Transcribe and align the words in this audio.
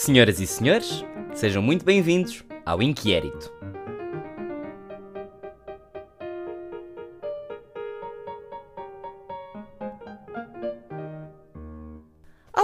Senhoras 0.00 0.38
e 0.38 0.46
senhores, 0.46 1.04
sejam 1.34 1.60
muito 1.60 1.84
bem-vindos 1.84 2.44
ao 2.64 2.80
Inquérito. 2.80 3.52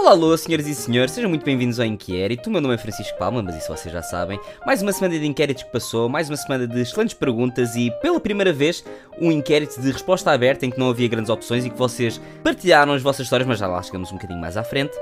Olá, 0.05 0.13
alô, 0.13 0.37
senhoras 0.37 0.67
e 0.67 0.75
senhores, 0.75 1.13
sejam 1.13 1.27
muito 1.27 1.43
bem-vindos 1.43 1.79
ao 1.79 1.85
Inquérito. 1.87 2.45
O 2.45 2.51
meu 2.51 2.61
nome 2.61 2.75
é 2.75 2.77
Francisco 2.77 3.17
Palma, 3.17 3.41
mas 3.41 3.55
isso 3.55 3.75
vocês 3.75 3.91
já 3.91 4.03
sabem. 4.03 4.39
Mais 4.63 4.79
uma 4.79 4.93
semana 4.93 5.17
de 5.17 5.25
inquéritos 5.25 5.63
que 5.63 5.71
passou, 5.71 6.07
mais 6.07 6.29
uma 6.29 6.37
semana 6.37 6.67
de 6.67 6.79
excelentes 6.79 7.15
perguntas 7.15 7.75
e, 7.75 7.89
pela 8.03 8.19
primeira 8.19 8.53
vez, 8.53 8.85
um 9.19 9.31
inquérito 9.31 9.81
de 9.81 9.91
resposta 9.91 10.29
aberta 10.29 10.63
em 10.63 10.69
que 10.69 10.77
não 10.77 10.91
havia 10.91 11.07
grandes 11.07 11.31
opções 11.31 11.65
e 11.65 11.71
que 11.71 11.77
vocês 11.77 12.21
partilharam 12.43 12.93
as 12.93 13.01
vossas 13.01 13.25
histórias, 13.25 13.47
mas 13.47 13.57
já 13.57 13.65
lá 13.65 13.81
chegamos 13.81 14.11
um 14.11 14.13
bocadinho 14.13 14.39
mais 14.39 14.55
à 14.57 14.63
frente. 14.63 14.95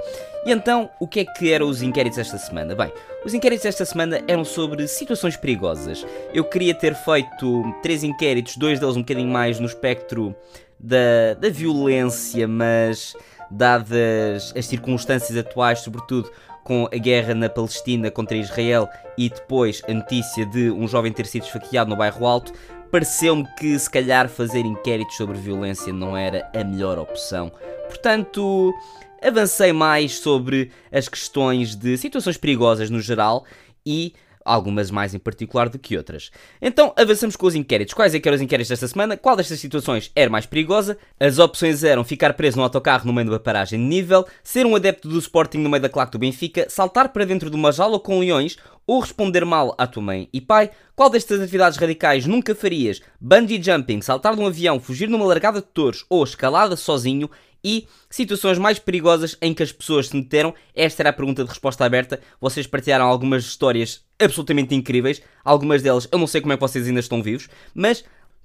E 0.46 0.54
então, 0.54 0.90
o 1.02 1.06
que 1.06 1.20
é 1.20 1.26
que 1.26 1.52
eram 1.52 1.68
os 1.68 1.82
inquéritos 1.82 2.18
esta 2.18 2.38
semana? 2.38 2.74
Bem, 2.74 2.90
os 3.26 3.34
inquéritos 3.34 3.64
desta 3.64 3.84
semana 3.84 4.24
eram 4.26 4.46
sobre 4.46 4.88
situações 4.88 5.36
perigosas. 5.36 6.08
Eu 6.34 6.46
queria 6.46 6.74
ter 6.74 6.96
feito 6.96 7.62
três 7.82 8.06
inquéritos, 8.06 8.56
dois 8.56 8.80
deles 8.80 8.96
um 8.96 9.02
bocadinho 9.02 9.28
mais 9.28 9.60
no 9.60 9.66
espectro 9.66 10.34
da, 10.80 11.34
da 11.40 11.50
violência, 11.50 12.48
mas 12.48 13.16
dadas 13.54 14.54
as 14.56 14.66
circunstâncias 14.66 15.38
atuais, 15.38 15.80
sobretudo 15.80 16.30
com 16.64 16.88
a 16.92 16.98
guerra 16.98 17.34
na 17.34 17.50
Palestina 17.50 18.10
contra 18.10 18.38
Israel 18.38 18.88
e 19.18 19.30
depois 19.30 19.82
a 19.88 19.94
notícia 19.94 20.46
de 20.46 20.72
um 20.72 20.88
jovem 20.88 21.12
ter 21.12 21.26
sido 21.26 21.44
esfaqueado 21.44 21.90
no 21.90 21.96
bairro 21.96 22.26
Alto, 22.26 22.54
pareceu-me 22.92 23.46
que 23.58 23.78
se 23.78 23.90
calhar 23.90 24.30
fazer 24.30 24.62
inquéritos 24.62 25.18
sobre 25.18 25.38
violência 25.38 25.92
não 25.92 26.16
era 26.16 26.50
a 26.56 26.64
melhor 26.64 26.98
opção. 26.98 27.52
Portanto, 27.88 28.74
avancei 29.22 29.74
mais 29.74 30.18
sobre 30.20 30.72
as 30.92 31.08
questões 31.08 31.76
de 31.76 31.98
situações 31.98 32.38
perigosas 32.38 32.90
no 32.90 33.02
geral 33.02 33.46
e 33.86 34.14
algumas 34.46 34.92
mais 34.92 35.14
em 35.14 35.20
particular 35.20 35.70
do 35.70 35.80
que 35.80 35.98
outras. 35.98 36.32
Então 36.62 36.94
avançamos 36.96 37.36
com 37.36 37.46
os 37.46 37.56
inquéritos. 37.56 37.94
Quais 37.94 38.14
é 38.14 38.20
que 38.20 38.28
eram 38.28 38.36
os 38.36 38.42
inquéritos 38.42 38.70
desta 38.70 38.88
semana? 38.88 39.18
Qual 39.18 39.36
destas 39.36 39.60
situações 39.60 40.12
era 40.16 40.30
mais 40.30 40.46
perigosa? 40.46 40.98
As 41.20 41.40
opções 41.40 41.84
eram 41.84 42.04
ficar 42.04 42.34
preso 42.34 42.58
no 42.58 42.64
autocarro 42.64 43.06
no 43.06 43.14
meio 43.14 43.26
de 43.26 43.32
uma 43.32 43.40
paragem 43.40 43.80
de 43.80 43.86
nível, 43.86 44.26
ser 44.44 44.66
um 44.66 44.76
adepto 44.76 45.08
do 45.08 45.20
Sporting 45.20 45.60
no 45.60 45.70
meio 45.70 45.82
da 45.82 45.90
claque 45.90 46.12
do 46.12 46.20
Benfica, 46.20 46.68
saltar 46.70 47.10
para 47.10 47.26
dentro 47.26 47.50
de 47.50 47.56
uma 47.56 47.72
jaula 47.72 48.00
com 48.00 48.20
leões 48.20 48.58
ou 48.86 49.00
responder 49.00 49.46
mal 49.46 49.74
à 49.78 49.88
tua 49.88 50.04
mãe 50.04 50.30
e 50.34 50.42
pai. 50.42 50.70
Qual 50.96 51.10
destas 51.10 51.42
atividades 51.42 51.78
radicais 51.78 52.26
nunca 52.26 52.54
farias? 52.54 53.02
Bungee 53.20 53.62
jumping, 53.62 54.02
saltar 54.02 54.36
de 54.36 54.42
um 54.42 54.48
avião, 54.48 54.80
fugir 54.80 55.10
numa 55.10 55.26
largada 55.26 55.60
de 55.60 55.68
touros 55.68 56.06
ou 56.10 56.24
escalada 56.24 56.76
sozinho? 56.76 57.30
E 57.64 57.88
situações 58.10 58.58
mais 58.58 58.78
perigosas 58.80 59.38
em 59.42 59.54
que 59.54 59.64
as 59.64 59.72
pessoas 59.72 60.10
se 60.10 60.16
meteram. 60.16 60.54
Esta 60.76 61.04
era 61.04 61.10
a 61.10 61.14
pergunta 61.14 61.44
de 61.44 61.50
resposta 61.50 61.86
aberta. 61.86 62.20
Vocês 62.40 62.68
partilharam 62.68 63.06
algumas 63.06 63.44
histórias 63.46 64.04
absolutamente 64.20 64.76
incríveis. 64.76 65.22
Algumas 65.44 65.82
delas 65.82 66.08
eu 66.12 66.20
não 66.20 66.28
sei 66.28 66.42
como 66.42 66.54
é 66.54 66.58
que 66.58 66.62
vocês 66.62 66.88
ainda 66.88 67.00
estão 67.00 67.24
vivos, 67.24 67.48
mas 67.74 68.04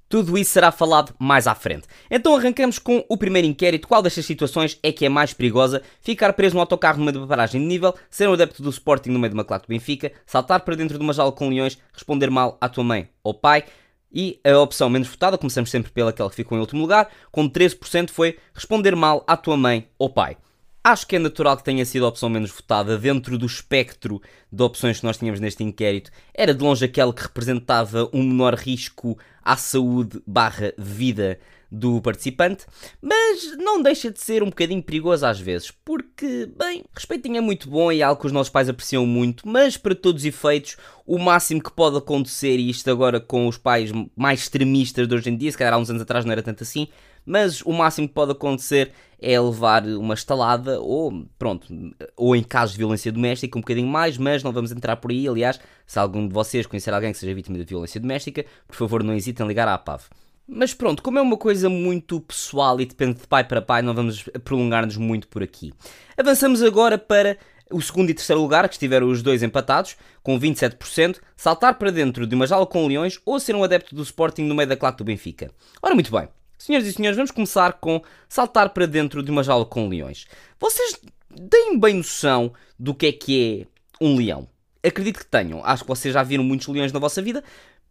tudo 0.09 0.35
isso 0.39 0.51
será 0.51 0.71
falado 0.71 1.13
mais 1.19 1.45
à 1.45 1.53
frente. 1.53 1.87
Então 2.09 2.35
arrancamos 2.35 2.79
com 2.79 3.05
o 3.07 3.15
primeiro 3.15 3.47
inquérito. 3.47 3.87
Qual 3.87 4.01
destas 4.01 4.25
situações 4.25 4.79
é 4.81 4.91
que 4.91 5.05
é 5.05 5.09
mais 5.09 5.33
perigosa? 5.33 5.83
Ficar 6.01 6.33
preso 6.33 6.55
no 6.55 6.61
autocarro 6.61 6.99
meio 6.99 7.21
de 7.21 7.27
paragem 7.27 7.61
de 7.61 7.67
nível, 7.67 7.93
ser 8.09 8.27
um 8.27 8.33
adepto 8.33 8.63
do 8.63 8.71
Sporting 8.71 9.11
no 9.11 9.19
meio 9.19 9.29
de 9.29 9.35
uma 9.35 9.45
claque 9.45 9.67
do 9.67 9.69
Benfica, 9.69 10.11
saltar 10.25 10.61
para 10.61 10.75
dentro 10.75 10.97
de 10.97 11.03
uma 11.03 11.13
jaula 11.13 11.31
com 11.31 11.47
leões, 11.47 11.77
responder 11.93 12.31
mal 12.31 12.57
à 12.59 12.67
tua 12.67 12.83
mãe 12.83 13.07
ou 13.23 13.35
pai. 13.35 13.65
E 14.11 14.39
a 14.43 14.57
opção 14.57 14.89
menos 14.89 15.07
votada, 15.07 15.37
começamos 15.37 15.69
sempre 15.69 15.91
pelaquela 15.91 16.29
que 16.29 16.35
ficou 16.35 16.57
em 16.57 16.61
último 16.61 16.81
lugar, 16.81 17.09
com 17.31 17.49
13% 17.49 18.09
foi 18.09 18.37
responder 18.53 18.95
mal 18.95 19.23
à 19.27 19.37
tua 19.37 19.55
mãe 19.55 19.87
ou 19.97 20.09
pai. 20.09 20.37
Acho 20.83 21.05
que 21.05 21.17
é 21.17 21.19
natural 21.19 21.57
que 21.57 21.63
tenha 21.63 21.85
sido 21.85 22.05
a 22.05 22.09
opção 22.09 22.29
menos 22.29 22.49
votada 22.51 22.97
dentro 22.97 23.37
do 23.37 23.45
espectro 23.45 24.21
de 24.51 24.63
opções 24.63 24.99
que 24.99 25.05
nós 25.05 25.17
tínhamos 25.17 25.39
neste 25.39 25.63
inquérito. 25.63 26.09
Era 26.33 26.53
de 26.53 26.63
longe 26.63 26.85
aquela 26.85 27.13
que 27.13 27.21
representava 27.21 28.09
um 28.13 28.23
menor 28.23 28.55
risco 28.55 29.17
à 29.43 29.57
saúde 29.57 30.21
barra 30.25 30.73
vida 30.77 31.37
do 31.71 32.01
participante, 32.01 32.65
mas 33.01 33.55
não 33.57 33.81
deixa 33.81 34.11
de 34.11 34.19
ser 34.19 34.41
um 34.41 34.47
bocadinho 34.47 34.81
perigoso 34.81 35.25
às 35.25 35.39
vezes, 35.39 35.71
porque, 35.85 36.49
bem, 36.57 36.83
respeitinho 36.93 37.37
é 37.37 37.41
muito 37.41 37.69
bom 37.69 37.91
e 37.91 38.01
é 38.01 38.03
algo 38.03 38.19
que 38.19 38.27
os 38.27 38.33
nossos 38.33 38.51
pais 38.51 38.69
apreciam 38.69 39.05
muito, 39.05 39.47
mas 39.47 39.77
para 39.77 39.93
todos 39.93 40.23
os 40.23 40.25
efeitos, 40.25 40.77
o 41.05 41.19
máximo 41.19 41.61
que 41.61 41.71
pode 41.71 41.97
acontecer, 41.97 42.57
e 42.57 42.69
isto 42.69 42.89
agora 42.89 43.19
com 43.19 43.47
os 43.47 43.57
pais 43.57 43.91
mais 44.15 44.41
extremistas 44.41 45.07
de 45.07 45.15
hoje 45.15 45.29
em 45.29 45.37
dia, 45.37 45.51
se 45.51 45.57
calhar 45.57 45.73
há 45.73 45.77
uns 45.77 45.89
anos 45.89 46.01
atrás 46.01 46.25
não 46.25 46.31
era 46.31 46.41
tanto 46.41 46.63
assim, 46.63 46.87
mas 47.25 47.61
o 47.61 47.71
máximo 47.71 48.07
que 48.07 48.13
pode 48.13 48.31
acontecer 48.31 48.91
é 49.21 49.39
levar 49.39 49.85
uma 49.85 50.13
estalada 50.13 50.79
ou, 50.79 51.27
pronto, 51.37 51.67
ou 52.15 52.35
em 52.35 52.41
casos 52.41 52.73
de 52.73 52.79
violência 52.79 53.11
doméstica 53.11 53.57
um 53.57 53.61
bocadinho 53.61 53.87
mais, 53.87 54.17
mas 54.17 54.41
não 54.41 54.51
vamos 54.51 54.71
entrar 54.71 54.95
por 54.95 55.11
aí. 55.11 55.27
Aliás, 55.27 55.59
se 55.85 55.99
algum 55.99 56.27
de 56.27 56.33
vocês 56.33 56.65
conhecer 56.65 56.93
alguém 56.93 57.11
que 57.11 57.17
seja 57.17 57.33
vítima 57.33 57.57
de 57.57 57.65
violência 57.65 57.99
doméstica, 57.99 58.45
por 58.65 58.75
favor 58.75 59.03
não 59.03 59.13
hesitem 59.13 59.45
em 59.45 59.49
ligar 59.49 59.67
à 59.67 59.73
APAV. 59.73 60.03
Mas 60.51 60.73
pronto, 60.73 61.03
como 61.03 61.19
é 61.19 61.21
uma 61.21 61.37
coisa 61.37 61.69
muito 61.69 62.19
pessoal 62.21 62.81
e 62.81 62.85
depende 62.85 63.19
de 63.19 63.27
pai 63.27 63.43
para 63.43 63.61
pai, 63.61 63.83
não 63.83 63.93
vamos 63.93 64.23
prolongar-nos 64.43 64.97
muito 64.97 65.27
por 65.27 65.43
aqui. 65.43 65.71
Avançamos 66.17 66.63
agora 66.63 66.97
para 66.97 67.37
o 67.69 67.79
segundo 67.79 68.09
e 68.09 68.15
terceiro 68.15 68.41
lugar, 68.41 68.67
que 68.67 68.73
estiveram 68.73 69.07
os 69.09 69.21
dois 69.21 69.43
empatados, 69.43 69.95
com 70.23 70.39
27%, 70.39 71.19
saltar 71.37 71.75
para 71.75 71.91
dentro 71.91 72.25
de 72.25 72.33
uma 72.33 72.47
jaula 72.47 72.65
com 72.65 72.87
leões 72.87 73.19
ou 73.23 73.39
ser 73.39 73.55
um 73.55 73.63
adepto 73.63 73.93
do 73.93 74.01
Sporting 74.01 74.41
no 74.41 74.55
meio 74.55 74.67
da 74.67 74.75
claque 74.75 74.97
do 74.97 75.03
Benfica. 75.03 75.51
Ora, 75.83 75.93
muito 75.93 76.11
bem. 76.11 76.27
Senhoras 76.57 76.87
e 76.87 76.93
senhores, 76.93 77.15
vamos 77.15 77.29
começar 77.29 77.73
com 77.73 78.01
saltar 78.27 78.71
para 78.71 78.87
dentro 78.87 79.21
de 79.21 79.29
uma 79.29 79.43
jaula 79.43 79.67
com 79.67 79.87
leões. 79.87 80.25
Vocês 80.59 80.99
têm 81.47 81.79
bem 81.79 81.93
noção 81.93 82.51
do 82.77 82.95
que 82.95 83.05
é 83.05 83.11
que 83.11 83.67
é 84.01 84.03
um 84.03 84.17
leão? 84.17 84.47
Acredito 84.83 85.19
que 85.19 85.25
tenham. 85.27 85.63
Acho 85.63 85.83
que 85.83 85.89
vocês 85.89 86.11
já 86.11 86.23
viram 86.23 86.43
muitos 86.43 86.67
leões 86.67 86.91
na 86.91 86.99
vossa 86.99 87.21
vida, 87.21 87.43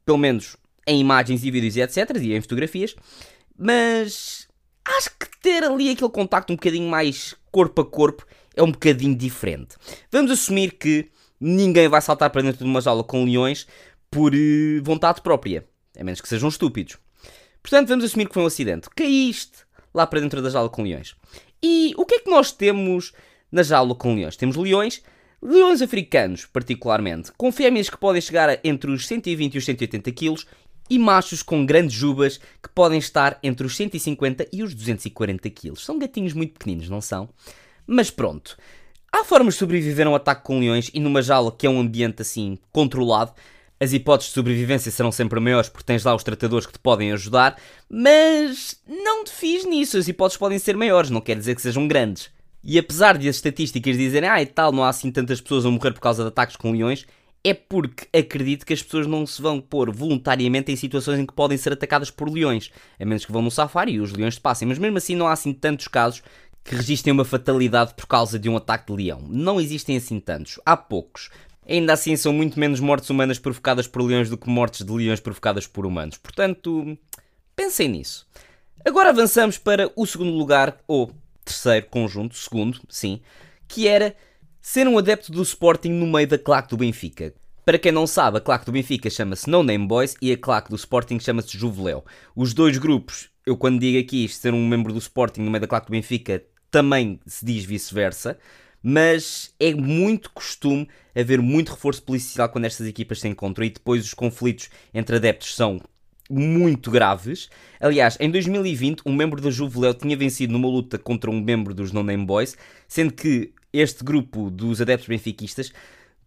pelo 0.04 0.18
menos 0.18 0.56
em 0.88 1.00
imagens 1.00 1.44
e 1.44 1.50
vídeos 1.50 1.76
e 1.76 1.82
etc. 1.82 2.16
e 2.20 2.34
em 2.34 2.40
fotografias. 2.40 2.96
Mas 3.56 4.48
acho 4.84 5.10
que 5.18 5.28
ter 5.40 5.62
ali 5.62 5.90
aquele 5.90 6.10
contacto 6.10 6.52
um 6.52 6.56
bocadinho 6.56 6.88
mais 6.88 7.34
corpo 7.52 7.82
a 7.82 7.86
corpo 7.86 8.26
é 8.56 8.62
um 8.62 8.72
bocadinho 8.72 9.14
diferente. 9.14 9.76
Vamos 10.10 10.30
assumir 10.30 10.72
que 10.72 11.10
ninguém 11.40 11.88
vai 11.88 12.00
saltar 12.00 12.30
para 12.30 12.42
dentro 12.42 12.64
de 12.64 12.70
uma 12.70 12.80
jaula 12.80 13.04
com 13.04 13.24
leões 13.24 13.66
por 14.10 14.34
eh, 14.34 14.80
vontade 14.82 15.20
própria, 15.20 15.66
a 15.96 16.02
menos 16.02 16.20
que 16.20 16.28
sejam 16.28 16.48
estúpidos. 16.48 16.96
Portanto, 17.62 17.88
vamos 17.88 18.04
assumir 18.04 18.26
que 18.26 18.34
foi 18.34 18.42
um 18.42 18.46
acidente. 18.46 18.88
Caíste 18.96 19.58
lá 19.92 20.06
para 20.06 20.20
dentro 20.20 20.40
da 20.40 20.50
jaula 20.50 20.68
com 20.68 20.82
leões. 20.82 21.14
E 21.62 21.92
o 21.96 22.04
que 22.04 22.16
é 22.16 22.18
que 22.20 22.30
nós 22.30 22.50
temos 22.50 23.12
na 23.50 23.62
jaula 23.62 23.94
com 23.94 24.14
leões? 24.14 24.36
Temos 24.36 24.56
leões, 24.56 25.02
leões 25.42 25.82
africanos, 25.82 26.46
particularmente, 26.46 27.32
com 27.36 27.52
fêmeas 27.52 27.90
que 27.90 27.96
podem 27.96 28.22
chegar 28.22 28.58
entre 28.64 28.90
os 28.90 29.06
120 29.06 29.54
e 29.54 29.58
os 29.58 29.64
180 29.64 30.12
kg 30.12 30.36
e 30.88 30.98
machos 30.98 31.42
com 31.42 31.64
grandes 31.66 31.94
jubas 31.94 32.38
que 32.62 32.68
podem 32.74 32.98
estar 32.98 33.38
entre 33.42 33.66
os 33.66 33.76
150 33.76 34.48
e 34.52 34.62
os 34.62 34.74
240 34.74 35.50
kg. 35.50 35.76
São 35.76 35.98
gatinhos 35.98 36.32
muito 36.32 36.52
pequeninos, 36.54 36.88
não 36.88 37.00
são? 37.00 37.28
Mas 37.86 38.10
pronto. 38.10 38.56
Há 39.12 39.24
formas 39.24 39.54
de 39.54 39.60
sobreviver 39.60 40.06
a 40.06 40.10
um 40.10 40.14
ataque 40.14 40.44
com 40.44 40.58
leões 40.58 40.90
e 40.92 41.00
numa 41.00 41.22
jaula 41.22 41.50
que 41.50 41.66
é 41.66 41.70
um 41.70 41.80
ambiente 41.80 42.22
assim 42.22 42.58
controlado 42.72 43.32
as 43.80 43.92
hipóteses 43.92 44.30
de 44.30 44.34
sobrevivência 44.34 44.90
serão 44.90 45.12
sempre 45.12 45.38
maiores 45.38 45.68
porque 45.68 45.84
tens 45.84 46.04
lá 46.04 46.14
os 46.14 46.24
tratadores 46.24 46.66
que 46.66 46.72
te 46.72 46.78
podem 46.78 47.12
ajudar, 47.12 47.56
mas 47.88 48.80
não 48.86 49.24
te 49.24 49.30
fiz 49.30 49.64
nisso, 49.64 49.96
as 49.96 50.08
hipóteses 50.08 50.38
podem 50.38 50.58
ser 50.58 50.76
maiores, 50.76 51.10
não 51.10 51.20
quer 51.20 51.36
dizer 51.36 51.54
que 51.54 51.62
sejam 51.62 51.86
grandes. 51.86 52.30
E 52.64 52.76
apesar 52.76 53.16
de 53.16 53.28
as 53.28 53.36
estatísticas 53.36 53.96
dizerem, 53.96 54.28
ah 54.28 54.42
e 54.42 54.46
tal, 54.46 54.72
não 54.72 54.82
há 54.82 54.88
assim 54.88 55.12
tantas 55.12 55.40
pessoas 55.40 55.64
a 55.64 55.70
morrer 55.70 55.92
por 55.92 56.00
causa 56.00 56.24
de 56.24 56.28
ataques 56.28 56.56
com 56.56 56.72
leões, 56.72 57.06
é 57.44 57.54
porque 57.54 58.06
acredito 58.16 58.66
que 58.66 58.72
as 58.72 58.82
pessoas 58.82 59.06
não 59.06 59.26
se 59.26 59.40
vão 59.40 59.60
pôr 59.60 59.90
voluntariamente 59.90 60.72
em 60.72 60.76
situações 60.76 61.18
em 61.18 61.26
que 61.26 61.32
podem 61.32 61.56
ser 61.56 61.72
atacadas 61.72 62.10
por 62.10 62.28
leões, 62.28 62.70
a 62.98 63.04
menos 63.04 63.24
que 63.24 63.32
vão 63.32 63.42
no 63.42 63.50
safari 63.50 63.92
e 63.92 64.00
os 64.00 64.12
leões 64.12 64.34
te 64.34 64.40
passem, 64.40 64.66
mas 64.66 64.78
mesmo 64.78 64.98
assim 64.98 65.14
não 65.14 65.26
há 65.26 65.32
assim 65.32 65.52
tantos 65.52 65.88
casos 65.88 66.22
que 66.64 66.74
registrem 66.74 67.12
uma 67.12 67.24
fatalidade 67.24 67.94
por 67.94 68.06
causa 68.06 68.38
de 68.38 68.48
um 68.48 68.56
ataque 68.56 68.92
de 68.92 69.04
leão. 69.04 69.22
Não 69.28 69.60
existem 69.60 69.96
assim 69.96 70.20
tantos, 70.20 70.60
há 70.66 70.76
poucos. 70.76 71.30
Ainda 71.66 71.92
assim, 71.92 72.16
são 72.16 72.32
muito 72.32 72.58
menos 72.58 72.80
mortes 72.80 73.10
humanas 73.10 73.38
provocadas 73.38 73.86
por 73.86 74.02
leões 74.02 74.30
do 74.30 74.38
que 74.38 74.48
mortes 74.48 74.84
de 74.84 74.92
leões 74.92 75.20
provocadas 75.20 75.66
por 75.66 75.84
humanos. 75.84 76.16
Portanto, 76.16 76.98
pensem 77.54 77.88
nisso. 77.88 78.26
Agora 78.84 79.10
avançamos 79.10 79.58
para 79.58 79.90
o 79.94 80.06
segundo 80.06 80.30
lugar, 80.30 80.78
ou 80.86 81.12
terceiro 81.44 81.86
conjunto, 81.86 82.36
segundo, 82.36 82.80
sim, 82.88 83.20
que 83.66 83.86
era 83.86 84.16
ser 84.70 84.86
um 84.86 84.98
adepto 84.98 85.32
do 85.32 85.40
Sporting 85.42 85.88
no 85.88 86.06
meio 86.06 86.28
da 86.28 86.36
claque 86.36 86.68
do 86.68 86.76
Benfica. 86.76 87.32
Para 87.64 87.78
quem 87.78 87.90
não 87.90 88.06
sabe, 88.06 88.36
a 88.36 88.40
claque 88.40 88.66
do 88.66 88.72
Benfica 88.72 89.08
chama-se 89.08 89.48
No 89.48 89.62
Name 89.62 89.86
Boys 89.86 90.14
e 90.20 90.30
a 90.30 90.36
claque 90.36 90.68
do 90.68 90.76
Sporting 90.76 91.18
chama-se 91.18 91.56
Juveléu. 91.56 92.04
Os 92.36 92.52
dois 92.52 92.76
grupos, 92.76 93.30
eu 93.46 93.56
quando 93.56 93.80
digo 93.80 93.98
aqui 93.98 94.28
ser 94.28 94.52
um 94.52 94.68
membro 94.68 94.92
do 94.92 94.98
Sporting 94.98 95.40
no 95.40 95.50
meio 95.50 95.62
da 95.62 95.66
claque 95.66 95.86
do 95.86 95.92
Benfica, 95.92 96.44
também 96.70 97.18
se 97.26 97.46
diz 97.46 97.64
vice-versa 97.64 98.38
mas 98.82 99.54
é 99.58 99.74
muito 99.74 100.30
costume 100.30 100.86
haver 101.16 101.40
muito 101.40 101.70
reforço 101.70 102.02
policial 102.02 102.50
quando 102.50 102.66
estas 102.66 102.86
equipas 102.86 103.20
se 103.20 103.26
encontram 103.26 103.64
e 103.64 103.70
depois 103.70 104.04
os 104.04 104.12
conflitos 104.12 104.68
entre 104.92 105.16
adeptos 105.16 105.56
são 105.56 105.80
muito 106.30 106.90
graves. 106.90 107.48
Aliás, 107.80 108.18
em 108.20 108.30
2020, 108.30 109.02
um 109.06 109.14
membro 109.14 109.40
da 109.40 109.50
Juveléu 109.50 109.94
tinha 109.94 110.16
vencido 110.16 110.52
numa 110.52 110.68
luta 110.68 110.98
contra 110.98 111.30
um 111.30 111.40
membro 111.40 111.74
dos 111.74 111.90
No 111.90 112.02
Name 112.02 112.26
Boys, 112.26 112.56
sendo 112.86 113.14
que 113.14 113.52
este 113.80 114.04
grupo 114.04 114.50
dos 114.50 114.80
adeptos 114.80 115.08
benfiquistas 115.08 115.72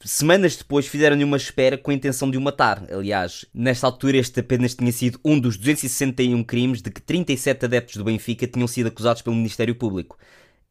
semanas 0.04 0.56
depois 0.56 0.88
fizeram-lhe 0.88 1.24
uma 1.24 1.38
espera 1.38 1.78
com 1.78 1.92
a 1.92 1.94
intenção 1.94 2.30
de 2.30 2.38
o 2.38 2.42
matar. 2.42 2.84
Aliás, 2.92 3.46
nesta 3.54 3.86
altura 3.86 4.18
este 4.18 4.40
apenas 4.40 4.74
tinha 4.74 4.92
sido 4.92 5.20
um 5.24 5.40
dos 5.40 5.58
261 5.58 6.44
crimes 6.44 6.82
de 6.82 6.90
que 6.90 7.02
37 7.02 7.66
adeptos 7.66 7.98
do 7.98 8.04
Benfica 8.04 8.48
tinham 8.48 8.68
sido 8.68 8.88
acusados 8.88 9.22
pelo 9.22 9.36
Ministério 9.36 9.76
Público. 9.76 10.18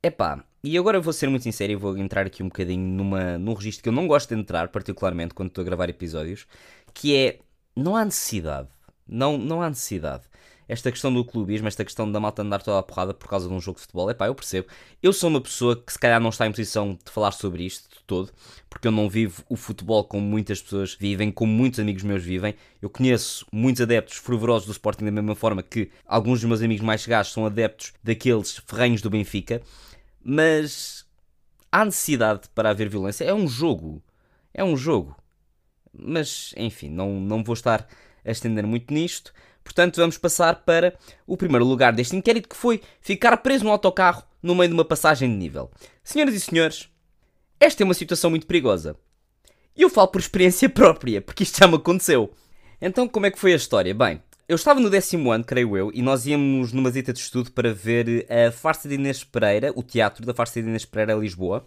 Epá, 0.02 0.42
e 0.64 0.76
agora 0.76 1.00
vou 1.00 1.12
ser 1.12 1.28
muito 1.28 1.42
sincero 1.42 1.72
e 1.72 1.76
vou 1.76 1.96
entrar 1.96 2.26
aqui 2.26 2.42
um 2.42 2.46
bocadinho 2.46 2.86
numa, 2.86 3.38
num 3.38 3.54
registro 3.54 3.82
que 3.82 3.88
eu 3.88 3.92
não 3.92 4.06
gosto 4.06 4.34
de 4.34 4.40
entrar, 4.40 4.68
particularmente 4.68 5.34
quando 5.34 5.48
estou 5.48 5.62
a 5.62 5.64
gravar 5.64 5.88
episódios, 5.88 6.46
que 6.94 7.14
é, 7.14 7.38
não 7.76 7.94
há 7.94 8.04
necessidade, 8.04 8.68
não, 9.06 9.38
não 9.38 9.62
há 9.62 9.68
necessidade 9.68 10.24
esta 10.70 10.92
questão 10.92 11.12
do 11.12 11.24
clubismo, 11.24 11.66
esta 11.66 11.84
questão 11.84 12.10
da 12.10 12.20
malta 12.20 12.42
andar 12.42 12.62
toda 12.62 12.78
a 12.78 12.82
porrada 12.82 13.12
por 13.12 13.28
causa 13.28 13.48
de 13.48 13.52
um 13.52 13.60
jogo 13.60 13.76
de 13.76 13.82
futebol, 13.82 14.08
é 14.08 14.14
pá, 14.14 14.28
eu 14.28 14.34
percebo. 14.36 14.68
Eu 15.02 15.12
sou 15.12 15.28
uma 15.28 15.40
pessoa 15.40 15.74
que 15.74 15.92
se 15.92 15.98
calhar 15.98 16.20
não 16.20 16.30
está 16.30 16.46
em 16.46 16.52
posição 16.52 16.96
de 17.04 17.10
falar 17.10 17.32
sobre 17.32 17.64
isto 17.64 17.88
de 17.90 18.04
todo, 18.04 18.30
porque 18.68 18.86
eu 18.86 18.92
não 18.92 19.08
vivo 19.08 19.42
o 19.48 19.56
futebol 19.56 20.04
como 20.04 20.24
muitas 20.24 20.62
pessoas 20.62 20.94
vivem, 20.94 21.32
como 21.32 21.52
muitos 21.52 21.80
amigos 21.80 22.04
meus 22.04 22.22
vivem. 22.22 22.54
Eu 22.80 22.88
conheço 22.88 23.44
muitos 23.50 23.82
adeptos 23.82 24.18
fervorosos 24.18 24.66
do 24.66 24.72
Sporting 24.72 25.04
da 25.04 25.10
mesma 25.10 25.34
forma 25.34 25.60
que 25.60 25.90
alguns 26.06 26.40
dos 26.40 26.48
meus 26.48 26.62
amigos 26.62 26.84
mais 26.84 27.00
chegados 27.00 27.32
são 27.32 27.44
adeptos 27.44 27.92
daqueles 28.00 28.58
ferrenhos 28.64 29.02
do 29.02 29.10
Benfica, 29.10 29.60
mas 30.22 31.04
há 31.72 31.84
necessidade 31.84 32.48
para 32.54 32.70
haver 32.70 32.88
violência. 32.88 33.24
É 33.24 33.34
um 33.34 33.48
jogo. 33.48 34.00
É 34.54 34.62
um 34.62 34.76
jogo. 34.76 35.16
Mas, 35.92 36.54
enfim, 36.56 36.88
não, 36.88 37.20
não 37.20 37.42
vou 37.42 37.54
estar 37.54 37.88
a 38.24 38.30
estender 38.30 38.64
muito 38.64 38.94
nisto. 38.94 39.32
Portanto, 39.62 39.96
vamos 39.96 40.18
passar 40.18 40.64
para 40.64 40.94
o 41.26 41.36
primeiro 41.36 41.64
lugar 41.64 41.92
deste 41.92 42.16
inquérito, 42.16 42.48
que 42.48 42.56
foi 42.56 42.80
ficar 43.00 43.36
preso 43.38 43.64
no 43.64 43.70
autocarro 43.70 44.24
no 44.42 44.54
meio 44.54 44.68
de 44.68 44.74
uma 44.74 44.84
passagem 44.84 45.30
de 45.30 45.36
nível. 45.36 45.70
Senhoras 46.02 46.34
e 46.34 46.40
senhores, 46.40 46.88
esta 47.58 47.82
é 47.82 47.84
uma 47.84 47.94
situação 47.94 48.30
muito 48.30 48.46
perigosa. 48.46 48.96
E 49.76 49.82
eu 49.82 49.90
falo 49.90 50.08
por 50.08 50.20
experiência 50.20 50.68
própria, 50.70 51.20
porque 51.20 51.42
isto 51.42 51.58
já 51.58 51.68
me 51.68 51.76
aconteceu. 51.76 52.32
Então, 52.80 53.06
como 53.06 53.26
é 53.26 53.30
que 53.30 53.38
foi 53.38 53.52
a 53.52 53.56
história? 53.56 53.94
Bem, 53.94 54.22
eu 54.48 54.56
estava 54.56 54.80
no 54.80 54.90
décimo 54.90 55.30
ano, 55.30 55.44
creio 55.44 55.76
eu, 55.76 55.92
e 55.94 56.02
nós 56.02 56.26
íamos 56.26 56.72
numa 56.72 56.90
visita 56.90 57.12
de 57.12 57.20
estudo 57.20 57.52
para 57.52 57.72
ver 57.72 58.26
a 58.28 58.50
Farsa 58.50 58.88
de 58.88 58.96
Inês 58.96 59.22
Pereira, 59.22 59.72
o 59.76 59.82
teatro 59.82 60.26
da 60.26 60.34
Farsa 60.34 60.60
de 60.60 60.66
Inês 60.66 60.84
Pereira, 60.84 61.12
em 61.12 61.20
Lisboa. 61.20 61.66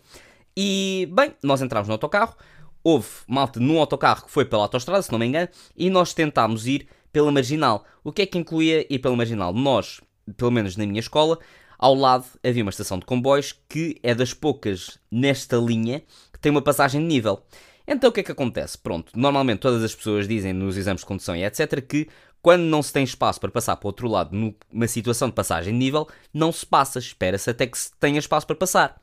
E, 0.57 1.07
bem, 1.11 1.33
nós 1.41 1.61
entramos 1.61 1.87
no 1.87 1.93
autocarro, 1.93 2.35
houve 2.83 3.07
malta 3.27 3.59
num 3.59 3.79
autocarro 3.79 4.25
que 4.25 4.31
foi 4.31 4.43
pela 4.43 4.63
autostrada, 4.63 5.01
se 5.01 5.11
não 5.11 5.19
me 5.19 5.25
engano, 5.25 5.47
e 5.77 5.89
nós 5.89 6.13
tentámos 6.13 6.67
ir 6.67 6.87
pela 7.13 7.31
marginal. 7.31 7.85
O 8.03 8.11
que 8.11 8.23
é 8.23 8.25
que 8.25 8.37
incluía 8.37 8.85
ir 8.89 8.99
pela 8.99 9.15
marginal? 9.15 9.53
Nós, 9.53 10.01
pelo 10.35 10.51
menos 10.51 10.75
na 10.75 10.85
minha 10.85 10.99
escola, 10.99 11.39
ao 11.77 11.93
lado 11.93 12.25
havia 12.43 12.63
uma 12.63 12.71
estação 12.71 12.99
de 12.99 13.05
comboios 13.05 13.55
que 13.69 13.97
é 14.03 14.13
das 14.13 14.33
poucas 14.33 14.97
nesta 15.09 15.55
linha 15.55 16.01
que 16.33 16.39
tem 16.39 16.51
uma 16.51 16.61
passagem 16.61 16.99
de 16.99 17.07
nível. 17.07 17.43
Então 17.87 18.09
o 18.09 18.13
que 18.13 18.21
é 18.21 18.23
que 18.23 18.31
acontece? 18.31 18.77
Pronto, 18.77 19.11
normalmente 19.15 19.59
todas 19.59 19.83
as 19.83 19.93
pessoas 19.93 20.27
dizem 20.27 20.53
nos 20.53 20.75
exames 20.75 21.01
de 21.01 21.05
condução 21.05 21.35
e 21.35 21.43
etc 21.43 21.85
que 21.87 22.07
quando 22.41 22.63
não 22.63 22.81
se 22.83 22.91
tem 22.91 23.03
espaço 23.03 23.39
para 23.39 23.51
passar 23.51 23.77
para 23.77 23.85
o 23.85 23.89
outro 23.89 24.07
lado 24.07 24.35
numa 24.35 24.87
situação 24.87 25.29
de 25.29 25.35
passagem 25.35 25.71
de 25.71 25.79
nível, 25.79 26.07
não 26.33 26.51
se 26.51 26.65
passa, 26.65 26.99
espera-se 26.99 27.49
até 27.49 27.65
que 27.65 27.77
se 27.77 27.91
tenha 27.99 28.19
espaço 28.19 28.45
para 28.45 28.55
passar. 28.55 29.01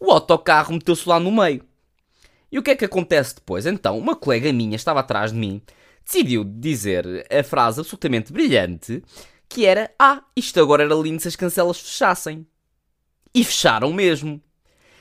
O 0.00 0.10
autocarro 0.10 0.72
meteu-se 0.72 1.08
lá 1.08 1.20
no 1.20 1.30
meio. 1.30 1.64
E 2.50 2.58
o 2.58 2.62
que 2.62 2.72
é 2.72 2.76
que 2.76 2.84
acontece 2.84 3.36
depois? 3.36 3.66
Então, 3.66 3.96
uma 3.96 4.16
colega 4.16 4.52
minha 4.52 4.74
estava 4.74 4.98
atrás 4.98 5.32
de 5.32 5.38
mim 5.38 5.62
decidiu 6.06 6.44
dizer 6.44 7.26
a 7.28 7.42
frase 7.42 7.80
absolutamente 7.80 8.32
brilhante 8.32 9.02
que 9.48 9.66
era: 9.66 9.90
Ah, 9.98 10.22
isto 10.34 10.60
agora 10.60 10.84
era 10.84 10.94
lindo 10.94 11.20
se 11.20 11.28
as 11.28 11.36
cancelas 11.36 11.80
fechassem. 11.80 12.46
E 13.34 13.44
fecharam 13.44 13.92
mesmo. 13.92 14.40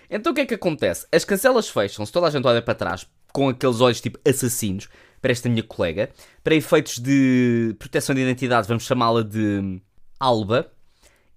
Então 0.10 0.32
o 0.32 0.36
que 0.36 0.42
é 0.42 0.46
que 0.46 0.54
acontece? 0.56 1.08
As 1.12 1.24
cancelas 1.24 1.70
fecham-se, 1.70 2.12
toda 2.12 2.28
a 2.28 2.30
gente 2.30 2.46
olha 2.46 2.62
para 2.62 2.76
trás 2.76 3.08
com 3.32 3.50
aqueles 3.50 3.82
olhos 3.82 4.02
tipo 4.02 4.20
assassinos 4.28 4.90
para 5.22 5.32
esta 5.32 5.50
minha 5.50 5.64
colega, 5.64 6.10
para 6.44 6.56
efeitos 6.56 7.00
de 7.00 7.76
proteção 7.80 8.14
de 8.14 8.22
identidade, 8.22 8.68
vamos 8.68 8.84
chamá-la 8.84 9.24
de 9.24 9.82
Alba. 10.20 10.72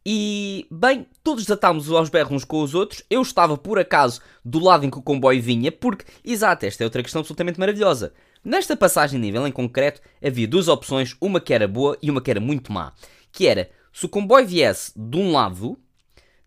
E, 0.05 0.67
bem, 0.71 1.07
todos 1.23 1.45
desatámos 1.45 1.91
aos 1.91 2.09
berros 2.09 2.33
uns 2.33 2.45
com 2.45 2.63
os 2.63 2.75
outros. 2.75 3.03
Eu 3.11 3.21
estava, 3.23 3.57
por 3.59 3.79
acaso, 3.79 4.21
do 4.45 4.59
lado 4.59 4.87
em 4.87 4.91
que 4.91 4.99
o 4.99 5.03
comboio 5.03 5.43
vinha, 5.43 5.71
porque, 5.73 6.05
exato, 6.25 6.67
esta 6.67 6.83
é 6.83 6.87
outra 6.87 7.03
questão 7.03 7.21
absolutamente 7.21 7.59
maravilhosa. 7.59 8.13
Nesta 8.45 8.77
passagem 8.77 9.21
de 9.21 9.27
nível 9.27 9.47
em 9.47 9.53
concreto, 9.53 10.01
havia 10.25 10.47
duas 10.47 10.69
opções, 10.69 11.17
uma 11.21 11.41
que 11.41 11.53
era 11.53 11.67
boa 11.67 11.99
e 12.01 12.11
uma 12.11 12.21
que 12.21 12.31
era 12.31 12.41
muito 12.41 12.73
má. 12.73 12.93
Que 13.33 13.47
era, 13.47 13.71
se 13.93 14.07
o 14.07 14.09
comboio 14.09 14.47
viesse 14.47 14.93
de 14.97 15.17
um 15.17 15.33
lado, 15.33 15.79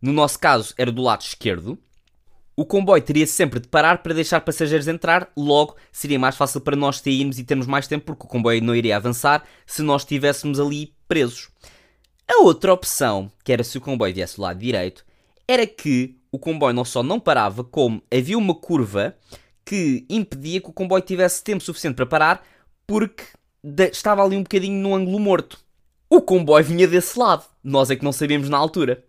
no 0.02 0.12
nosso 0.12 0.40
caso 0.40 0.74
era 0.78 0.92
do 0.92 1.02
lado 1.02 1.22
esquerdo, 1.22 1.78
o 2.56 2.66
comboio 2.66 3.02
teria 3.02 3.26
sempre 3.26 3.60
de 3.60 3.68
parar 3.68 4.04
para 4.04 4.14
deixar 4.14 4.42
passageiros 4.42 4.88
entrar, 4.88 5.32
logo 5.36 5.76
seria 5.92 6.20
mais 6.20 6.36
fácil 6.36 6.62
para 6.62 6.76
nós 6.76 7.00
sairmos 7.00 7.40
e 7.40 7.44
termos 7.44 7.66
mais 7.66 7.88
tempo, 7.88 8.06
porque 8.06 8.26
o 8.26 8.30
comboio 8.30 8.62
não 8.62 8.76
iria 8.76 8.98
avançar 8.98 9.44
se 9.66 9.82
nós 9.82 10.04
estivéssemos 10.04 10.60
ali 10.60 10.94
presos. 11.08 11.50
A 12.28 12.44
outra 12.44 12.74
opção, 12.74 13.32
que 13.44 13.52
era 13.52 13.64
se 13.64 13.78
o 13.78 13.82
comboio 13.82 14.14
viesse 14.14 14.36
do 14.36 14.44
lado 14.44 14.60
direito, 14.60 15.06
era 15.48 15.66
que 15.66 16.18
o 16.32 16.40
comboio 16.40 16.74
não 16.74 16.86
só 16.86 17.04
não 17.04 17.20
parava, 17.20 17.64
como 17.64 18.02
havia 18.12 18.38
uma 18.38 18.56
curva 18.56 19.16
que 19.66 20.06
impedia 20.10 20.62
que 20.62 20.70
o 20.70 20.74
comboio 20.74 21.04
tivesse 21.04 21.44
tempo 21.44 21.64
suficiente 21.64 21.96
para 21.96 22.06
parar, 22.06 22.46
porque 22.86 23.24
estava 23.92 24.24
ali 24.24 24.36
um 24.36 24.44
bocadinho 24.44 24.82
no 24.82 24.96
ângulo 24.96 25.20
morto. 25.20 25.60
O 26.10 26.22
comboio 26.22 26.64
vinha 26.66 26.88
desse 26.88 27.18
lado, 27.18 27.46
nós 27.64 27.90
é 27.90 27.96
que 27.96 28.04
não 28.04 28.12
sabíamos 28.12 28.50
na 28.50 28.58
altura. 28.58 29.04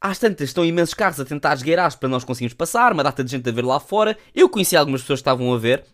Às 0.00 0.18
tantas 0.18 0.50
estão 0.50 0.64
imensos 0.64 0.94
carros 0.94 1.18
a 1.18 1.24
tentar 1.24 1.54
esgueirar 1.54 1.96
para 1.98 2.08
nós 2.08 2.22
conseguirmos 2.22 2.54
passar, 2.54 2.92
uma 2.92 3.02
data 3.02 3.24
de 3.24 3.30
gente 3.30 3.48
a 3.48 3.52
ver 3.52 3.64
lá 3.64 3.80
fora. 3.80 4.16
Eu 4.34 4.48
conheci 4.48 4.76
algumas 4.76 5.00
pessoas 5.00 5.20
que 5.20 5.22
estavam 5.22 5.52
a 5.52 5.58
ver 5.58 5.84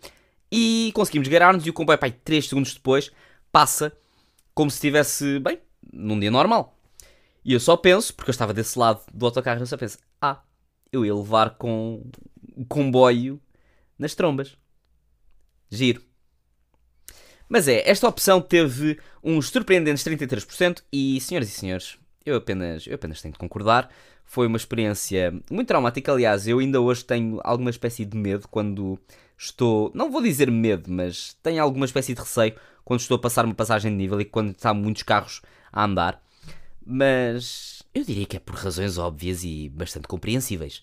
e 0.51 0.93
conseguimos 0.95 1.27
esgueirar-nos 1.27 1.67
e 1.67 1.71
o 1.71 1.73
comboio, 1.73 1.99
pai, 1.99 2.13
3 2.13 2.49
segundos 2.49 2.75
depois, 2.75 3.11
passa 3.51 3.93
como 4.55 4.71
se 4.71 4.77
estivesse, 4.77 5.39
bem, 5.39 5.59
num 5.93 6.19
dia 6.19 6.31
normal. 6.31 6.77
E 7.45 7.53
eu 7.53 7.61
só 7.61 7.77
penso, 7.77 8.15
porque 8.15 8.31
eu 8.31 8.33
estava 8.33 8.53
desse 8.53 8.79
lado 8.79 9.03
do 9.13 9.27
autocarro, 9.27 9.61
eu 9.61 9.67
só 9.67 9.77
penso, 9.77 9.99
ah, 10.21 10.41
eu 10.93 11.05
ia 11.05 11.15
levar 11.15 11.51
com 11.51 12.03
o 12.57 12.65
comboio 12.65 13.41
nas 13.99 14.15
trombas. 14.15 14.57
Giro. 15.71 16.03
Mas 17.49 17.69
é, 17.69 17.89
esta 17.89 18.09
opção 18.09 18.41
teve 18.41 18.99
uns 19.23 19.49
surpreendentes 19.49 20.05
33% 20.05 20.83
e, 20.93 21.21
senhoras 21.21 21.49
e 21.49 21.53
senhores, 21.53 21.99
eu 22.25 22.37
apenas, 22.37 22.87
eu 22.87 22.95
apenas 22.95 23.21
tenho 23.21 23.33
de 23.33 23.39
concordar. 23.39 23.91
Foi 24.25 24.47
uma 24.47 24.57
experiência 24.57 25.31
muito 25.51 25.69
traumática. 25.69 26.11
Aliás, 26.11 26.49
eu 26.49 26.59
ainda 26.59 26.81
hoje 26.81 27.05
tenho 27.05 27.41
alguma 27.45 27.71
espécie 27.71 28.05
de 28.05 28.17
medo 28.17 28.49
quando 28.49 28.99
estou. 29.37 29.93
Não 29.95 30.11
vou 30.11 30.23
dizer 30.23 30.51
medo, 30.51 30.91
mas 30.91 31.37
tenho 31.43 31.63
alguma 31.63 31.85
espécie 31.85 32.15
de 32.15 32.21
receio 32.21 32.55
quando 32.85 33.01
estou 33.01 33.17
a 33.17 33.21
passar 33.21 33.45
uma 33.45 33.55
passagem 33.55 33.91
de 33.91 33.97
nível 33.97 34.21
e 34.21 34.25
quando 34.25 34.51
está 34.51 34.73
muitos 34.73 35.03
carros 35.03 35.43
a 35.71 35.85
andar. 35.85 36.23
Mas 36.85 37.83
eu 37.95 38.03
diria 38.05 38.27
que 38.27 38.37
é 38.37 38.41
por 38.41 38.55
razões 38.55 38.97
óbvias 38.99 39.45
e 39.45 39.69
bastante 39.69 40.09
compreensíveis. 40.09 40.83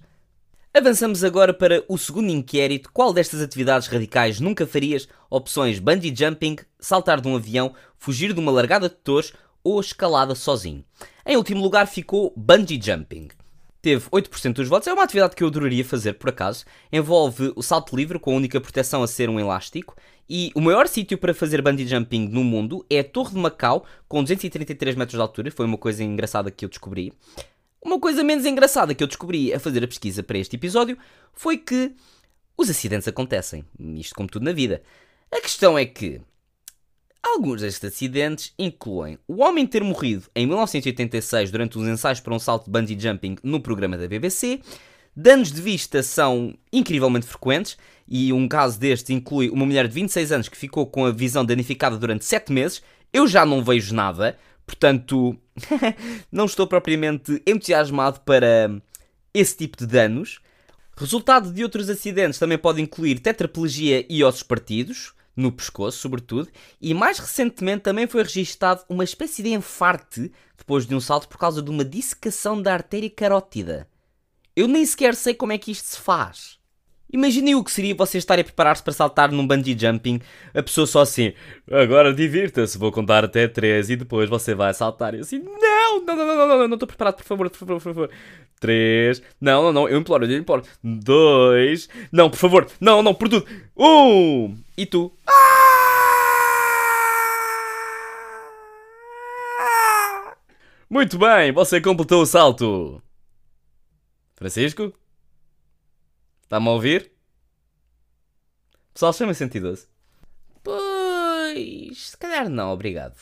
Avançamos 0.73 1.21
agora 1.21 1.53
para 1.53 1.83
o 1.89 1.97
segundo 1.97 2.29
inquérito. 2.29 2.89
Qual 2.93 3.11
destas 3.11 3.41
atividades 3.41 3.89
radicais 3.89 4.39
nunca 4.39 4.65
farias? 4.65 5.05
Opções 5.29 5.79
bungee 5.79 6.15
jumping, 6.15 6.55
saltar 6.79 7.19
de 7.19 7.27
um 7.27 7.35
avião, 7.35 7.73
fugir 7.97 8.31
de 8.31 8.39
uma 8.39 8.53
largada 8.53 8.87
de 8.87 8.95
torres 8.95 9.33
ou 9.61 9.81
escalada 9.81 10.33
sozinho. 10.33 10.85
Em 11.25 11.35
último 11.35 11.61
lugar 11.61 11.87
ficou 11.87 12.33
bungee 12.37 12.79
jumping. 12.81 13.27
Teve 13.81 14.09
8% 14.09 14.53
dos 14.53 14.69
votos. 14.69 14.87
É 14.87 14.93
uma 14.93 15.03
atividade 15.03 15.35
que 15.35 15.43
eu 15.43 15.49
adoraria 15.49 15.83
fazer, 15.83 16.13
por 16.13 16.29
acaso. 16.29 16.63
Envolve 16.89 17.51
o 17.53 17.61
salto 17.61 17.93
livre, 17.93 18.17
com 18.17 18.31
a 18.31 18.37
única 18.37 18.61
proteção 18.61 19.03
a 19.03 19.07
ser 19.07 19.29
um 19.29 19.41
elástico. 19.41 19.93
E 20.29 20.53
o 20.55 20.61
maior 20.61 20.87
sítio 20.87 21.17
para 21.17 21.33
fazer 21.33 21.61
bungee 21.61 21.85
jumping 21.85 22.29
no 22.29 22.45
mundo 22.45 22.85
é 22.89 22.99
a 22.99 23.03
Torre 23.03 23.33
de 23.33 23.39
Macau, 23.39 23.85
com 24.07 24.23
233 24.23 24.95
metros 24.95 25.17
de 25.17 25.21
altura. 25.21 25.51
Foi 25.51 25.65
uma 25.65 25.77
coisa 25.77 26.01
engraçada 26.01 26.49
que 26.49 26.63
eu 26.63 26.69
descobri. 26.69 27.11
Uma 27.83 27.99
coisa 27.99 28.23
menos 28.23 28.45
engraçada 28.45 28.93
que 28.93 29.03
eu 29.03 29.07
descobri 29.07 29.51
a 29.51 29.59
fazer 29.59 29.83
a 29.83 29.87
pesquisa 29.87 30.21
para 30.21 30.37
este 30.37 30.55
episódio 30.55 30.97
foi 31.33 31.57
que 31.57 31.93
os 32.55 32.69
acidentes 32.69 33.07
acontecem. 33.07 33.65
Isto 33.79 34.13
como 34.13 34.29
tudo 34.29 34.45
na 34.45 34.53
vida. 34.53 34.83
A 35.31 35.41
questão 35.41 35.77
é 35.77 35.83
que 35.83 36.21
alguns 37.23 37.61
destes 37.61 37.91
acidentes 37.91 38.53
incluem 38.59 39.17
o 39.27 39.41
homem 39.41 39.65
ter 39.65 39.83
morrido 39.83 40.25
em 40.35 40.45
1986 40.45 41.49
durante 41.49 41.77
os 41.79 41.87
ensaios 41.87 42.19
para 42.19 42.35
um 42.35 42.39
salto 42.39 42.65
de 42.65 42.71
bungee 42.71 42.99
jumping 42.99 43.37
no 43.41 43.59
programa 43.59 43.97
da 43.97 44.07
BBC. 44.07 44.59
Danos 45.15 45.51
de 45.51 45.61
vista 45.61 46.03
são 46.03 46.53
incrivelmente 46.71 47.25
frequentes 47.25 47.77
e 48.07 48.31
um 48.31 48.47
caso 48.47 48.79
destes 48.79 49.09
inclui 49.09 49.49
uma 49.49 49.65
mulher 49.65 49.87
de 49.87 49.93
26 49.95 50.31
anos 50.31 50.49
que 50.49 50.57
ficou 50.57 50.85
com 50.85 51.05
a 51.05 51.11
visão 51.11 51.43
danificada 51.43 51.97
durante 51.97 52.25
7 52.25 52.51
meses. 52.53 52.81
Eu 53.11 53.27
já 53.27 53.45
não 53.45 53.63
vejo 53.63 53.93
nada, 53.95 54.37
Portanto, 54.71 55.37
não 56.31 56.45
estou 56.45 56.65
propriamente 56.65 57.43
entusiasmado 57.45 58.21
para 58.21 58.81
esse 59.33 59.57
tipo 59.57 59.75
de 59.75 59.85
danos. 59.85 60.39
Resultado 60.95 61.51
de 61.51 61.61
outros 61.61 61.89
acidentes 61.89 62.39
também 62.39 62.57
pode 62.57 62.81
incluir 62.81 63.19
tetraplegia 63.19 64.05
e 64.09 64.23
ossos 64.23 64.43
partidos, 64.43 65.13
no 65.35 65.51
pescoço, 65.51 65.97
sobretudo, 65.97 66.49
e 66.79 66.93
mais 66.93 67.19
recentemente 67.19 67.83
também 67.83 68.07
foi 68.07 68.23
registado 68.23 68.85
uma 68.87 69.03
espécie 69.03 69.43
de 69.43 69.49
enfarte 69.49 70.31
depois 70.57 70.85
de 70.85 70.95
um 70.95 71.01
salto 71.01 71.27
por 71.27 71.37
causa 71.37 71.61
de 71.61 71.69
uma 71.69 71.83
dissecação 71.83 72.61
da 72.61 72.73
artéria 72.73 73.09
carótida. 73.09 73.89
Eu 74.55 74.69
nem 74.69 74.85
sequer 74.85 75.15
sei 75.15 75.33
como 75.33 75.51
é 75.51 75.57
que 75.57 75.71
isto 75.71 75.85
se 75.85 75.99
faz. 75.99 76.60
Imaginem 77.11 77.55
o 77.55 77.63
que 77.63 77.71
seria 77.71 77.93
vocês 77.93 78.21
estarem 78.21 78.41
a 78.41 78.45
preparar-se 78.45 78.81
para 78.81 78.93
saltar 78.93 79.31
num 79.31 79.45
bungee 79.45 79.77
jumping, 79.77 80.21
a 80.53 80.63
pessoa 80.63 80.87
só 80.87 81.01
assim, 81.01 81.33
agora 81.69 82.13
divirta-se, 82.13 82.77
vou 82.77 82.91
contar 82.91 83.25
até 83.25 83.47
3 83.47 83.89
e 83.89 83.95
depois 83.97 84.29
você 84.29 84.55
vai 84.55 84.73
saltar. 84.73 85.13
E 85.13 85.19
assim, 85.19 85.39
não, 85.39 86.05
não, 86.05 86.15
não, 86.15 86.25
não, 86.25 86.47
não, 86.47 86.67
não, 86.67 86.73
estou 86.75 86.87
preparado, 86.87 87.15
por 87.17 87.25
favor, 87.25 87.49
por 87.49 87.57
favor, 87.57 87.73
por 87.75 87.81
favor. 87.81 88.09
3, 88.59 89.21
não, 89.41 89.63
não, 89.63 89.73
não, 89.73 89.89
eu 89.89 89.99
imploro, 89.99 90.25
eu 90.25 90.37
imploro. 90.37 90.63
2, 90.83 91.89
não, 92.11 92.29
por 92.29 92.37
favor, 92.37 92.67
não, 92.79 93.03
não, 93.03 93.13
por 93.13 93.27
tudo. 93.27 93.45
1, 93.75 93.85
um, 93.85 94.57
e 94.77 94.85
tu? 94.85 95.11
Muito 100.89 101.17
bem, 101.17 101.51
você 101.51 101.79
completou 101.79 102.21
o 102.21 102.25
salto. 102.25 103.01
Francisco? 104.35 104.93
Está-me 106.51 106.67
a 106.67 106.71
ouvir? 106.71 107.09
Pessoal, 108.93 109.13
chama 109.13 109.33
112. 109.33 109.87
Pois, 110.61 112.09
se 112.09 112.17
calhar 112.17 112.49
não, 112.49 112.73
obrigado. 112.73 113.15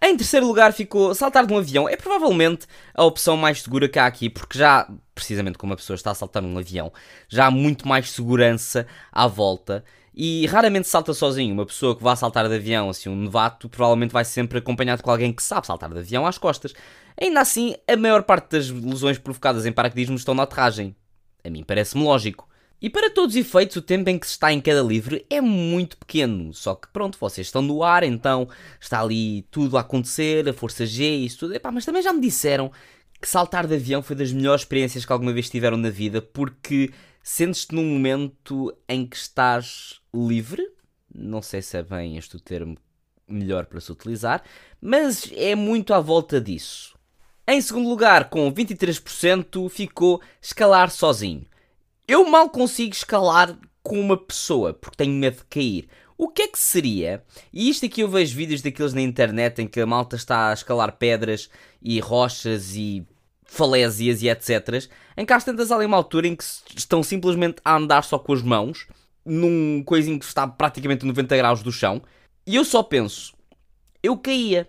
Em 0.00 0.16
terceiro 0.16 0.46
lugar 0.46 0.72
ficou 0.72 1.12
saltar 1.12 1.44
de 1.44 1.52
um 1.52 1.58
avião. 1.58 1.88
É 1.88 1.96
provavelmente 1.96 2.68
a 2.94 3.02
opção 3.02 3.36
mais 3.36 3.62
segura 3.62 3.88
que 3.88 3.98
há 3.98 4.06
aqui, 4.06 4.30
porque 4.30 4.56
já, 4.56 4.88
precisamente 5.12 5.58
como 5.58 5.72
a 5.72 5.76
pessoa 5.76 5.96
está 5.96 6.12
a 6.12 6.14
saltar 6.14 6.40
num 6.40 6.56
avião, 6.56 6.92
já 7.28 7.46
há 7.46 7.50
muito 7.50 7.88
mais 7.88 8.08
segurança 8.12 8.86
à 9.10 9.26
volta. 9.26 9.84
E 10.14 10.46
raramente 10.46 10.86
salta 10.86 11.12
sozinho. 11.12 11.52
Uma 11.52 11.66
pessoa 11.66 11.96
que 11.96 12.02
vá 12.04 12.14
saltar 12.14 12.48
de 12.48 12.54
avião, 12.54 12.88
assim, 12.88 13.08
um 13.08 13.16
novato, 13.16 13.68
provavelmente 13.68 14.12
vai 14.12 14.24
sempre 14.24 14.58
acompanhado 14.58 15.02
com 15.02 15.10
alguém 15.10 15.32
que 15.32 15.42
sabe 15.42 15.66
saltar 15.66 15.92
de 15.92 15.98
avião 15.98 16.24
às 16.24 16.38
costas. 16.38 16.72
Ainda 17.20 17.40
assim, 17.40 17.74
a 17.88 17.96
maior 17.96 18.22
parte 18.22 18.50
das 18.52 18.70
lesões 18.70 19.18
provocadas 19.18 19.66
em 19.66 19.72
paraquedismo 19.72 20.14
estão 20.14 20.32
na 20.32 20.44
aterragem. 20.44 20.94
A 21.44 21.50
mim 21.50 21.64
parece-me 21.64 22.04
lógico. 22.04 22.51
E 22.82 22.90
para 22.90 23.08
todos 23.08 23.36
os 23.36 23.40
efeitos, 23.40 23.76
o 23.76 23.82
tempo 23.82 24.10
em 24.10 24.18
que 24.18 24.26
se 24.26 24.32
está 24.32 24.52
em 24.52 24.60
queda 24.60 24.82
livre 24.82 25.24
é 25.30 25.40
muito 25.40 25.96
pequeno. 25.96 26.52
Só 26.52 26.74
que 26.74 26.88
pronto, 26.88 27.16
vocês 27.16 27.46
estão 27.46 27.62
no 27.62 27.84
ar, 27.84 28.02
então 28.02 28.48
está 28.80 29.00
ali 29.00 29.42
tudo 29.52 29.78
a 29.78 29.82
acontecer, 29.82 30.48
a 30.48 30.52
força 30.52 30.84
G 30.84 31.04
e 31.04 31.24
isso 31.24 31.38
tudo. 31.38 31.54
Epá, 31.54 31.70
mas 31.70 31.84
também 31.84 32.02
já 32.02 32.12
me 32.12 32.20
disseram 32.20 32.72
que 33.20 33.28
saltar 33.28 33.68
de 33.68 33.76
avião 33.76 34.02
foi 34.02 34.16
das 34.16 34.32
melhores 34.32 34.62
experiências 34.62 35.04
que 35.04 35.12
alguma 35.12 35.32
vez 35.32 35.48
tiveram 35.48 35.76
na 35.76 35.90
vida, 35.90 36.20
porque 36.20 36.90
sentes-te 37.22 37.72
num 37.72 37.84
momento 37.84 38.76
em 38.88 39.06
que 39.06 39.16
estás 39.16 40.00
livre. 40.12 40.68
Não 41.14 41.40
sei 41.40 41.62
se 41.62 41.76
é 41.76 41.84
bem 41.84 42.16
este 42.16 42.34
o 42.34 42.40
termo 42.40 42.76
melhor 43.28 43.66
para 43.66 43.80
se 43.80 43.92
utilizar, 43.92 44.42
mas 44.80 45.30
é 45.36 45.54
muito 45.54 45.94
à 45.94 46.00
volta 46.00 46.40
disso. 46.40 46.98
Em 47.46 47.60
segundo 47.60 47.88
lugar, 47.88 48.28
com 48.28 48.52
23%, 48.52 49.68
ficou 49.68 50.20
escalar 50.40 50.90
sozinho. 50.90 51.46
Eu 52.12 52.28
mal 52.28 52.50
consigo 52.50 52.92
escalar 52.92 53.58
com 53.82 53.98
uma 53.98 54.18
pessoa 54.18 54.74
porque 54.74 54.98
tenho 54.98 55.14
medo 55.14 55.38
de 55.38 55.44
cair. 55.44 55.88
O 56.18 56.28
que 56.28 56.42
é 56.42 56.48
que 56.48 56.58
seria? 56.58 57.24
E 57.50 57.70
isto 57.70 57.86
aqui 57.86 58.02
eu 58.02 58.08
vejo 58.08 58.36
vídeos 58.36 58.60
daqueles 58.60 58.92
na 58.92 59.00
internet 59.00 59.62
em 59.62 59.66
que 59.66 59.80
a 59.80 59.86
malta 59.86 60.14
está 60.14 60.50
a 60.50 60.52
escalar 60.52 60.98
pedras 60.98 61.48
e 61.80 61.98
rochas 62.00 62.76
e 62.76 63.02
falésias 63.46 64.20
e 64.20 64.28
etc. 64.28 64.90
Em 65.16 65.24
que 65.24 65.32
às 65.32 65.42
tantas 65.42 65.72
há 65.72 65.76
ali 65.76 65.86
uma 65.86 65.96
altura 65.96 66.28
em 66.28 66.36
que 66.36 66.44
estão 66.76 67.02
simplesmente 67.02 67.62
a 67.64 67.76
andar 67.76 68.04
só 68.04 68.18
com 68.18 68.34
as 68.34 68.42
mãos, 68.42 68.86
num 69.24 69.82
coisinho 69.82 70.18
que 70.18 70.26
está 70.26 70.46
praticamente 70.46 71.06
a 71.06 71.08
90 71.08 71.34
graus 71.34 71.62
do 71.62 71.72
chão, 71.72 72.02
e 72.46 72.56
eu 72.56 72.64
só 72.66 72.82
penso, 72.82 73.32
eu 74.02 74.18
caía. 74.18 74.68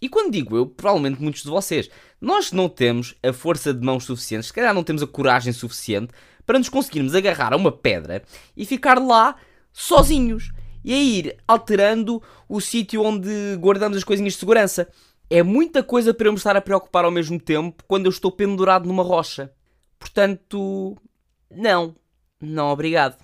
E 0.00 0.08
quando 0.08 0.32
digo 0.32 0.56
eu, 0.56 0.66
provavelmente 0.66 1.20
muitos 1.20 1.42
de 1.42 1.48
vocês, 1.48 1.90
nós 2.20 2.52
não 2.52 2.68
temos 2.68 3.14
a 3.22 3.32
força 3.32 3.74
de 3.74 3.84
mãos 3.84 4.04
suficiente, 4.04 4.46
se 4.46 4.52
calhar 4.52 4.74
não 4.74 4.84
temos 4.84 5.02
a 5.02 5.06
coragem 5.06 5.52
suficiente 5.52 6.12
para 6.46 6.58
nos 6.58 6.68
conseguirmos 6.68 7.14
agarrar 7.14 7.52
a 7.52 7.56
uma 7.56 7.72
pedra 7.72 8.22
e 8.56 8.64
ficar 8.64 8.98
lá 8.98 9.36
sozinhos 9.72 10.50
e 10.84 10.94
a 10.94 10.96
ir 10.96 11.36
alterando 11.46 12.22
o 12.48 12.60
sítio 12.60 13.02
onde 13.02 13.56
guardamos 13.56 13.98
as 13.98 14.04
coisinhas 14.04 14.34
de 14.34 14.38
segurança. 14.38 14.88
É 15.28 15.42
muita 15.42 15.82
coisa 15.82 16.14
para 16.14 16.28
eu 16.28 16.32
me 16.32 16.38
estar 16.38 16.56
a 16.56 16.60
preocupar 16.60 17.04
ao 17.04 17.10
mesmo 17.10 17.38
tempo 17.38 17.84
quando 17.86 18.06
eu 18.06 18.10
estou 18.10 18.32
pendurado 18.32 18.86
numa 18.86 19.02
rocha. 19.02 19.52
Portanto, 19.98 20.96
não. 21.50 21.94
Não, 22.40 22.68
obrigado. 22.70 23.22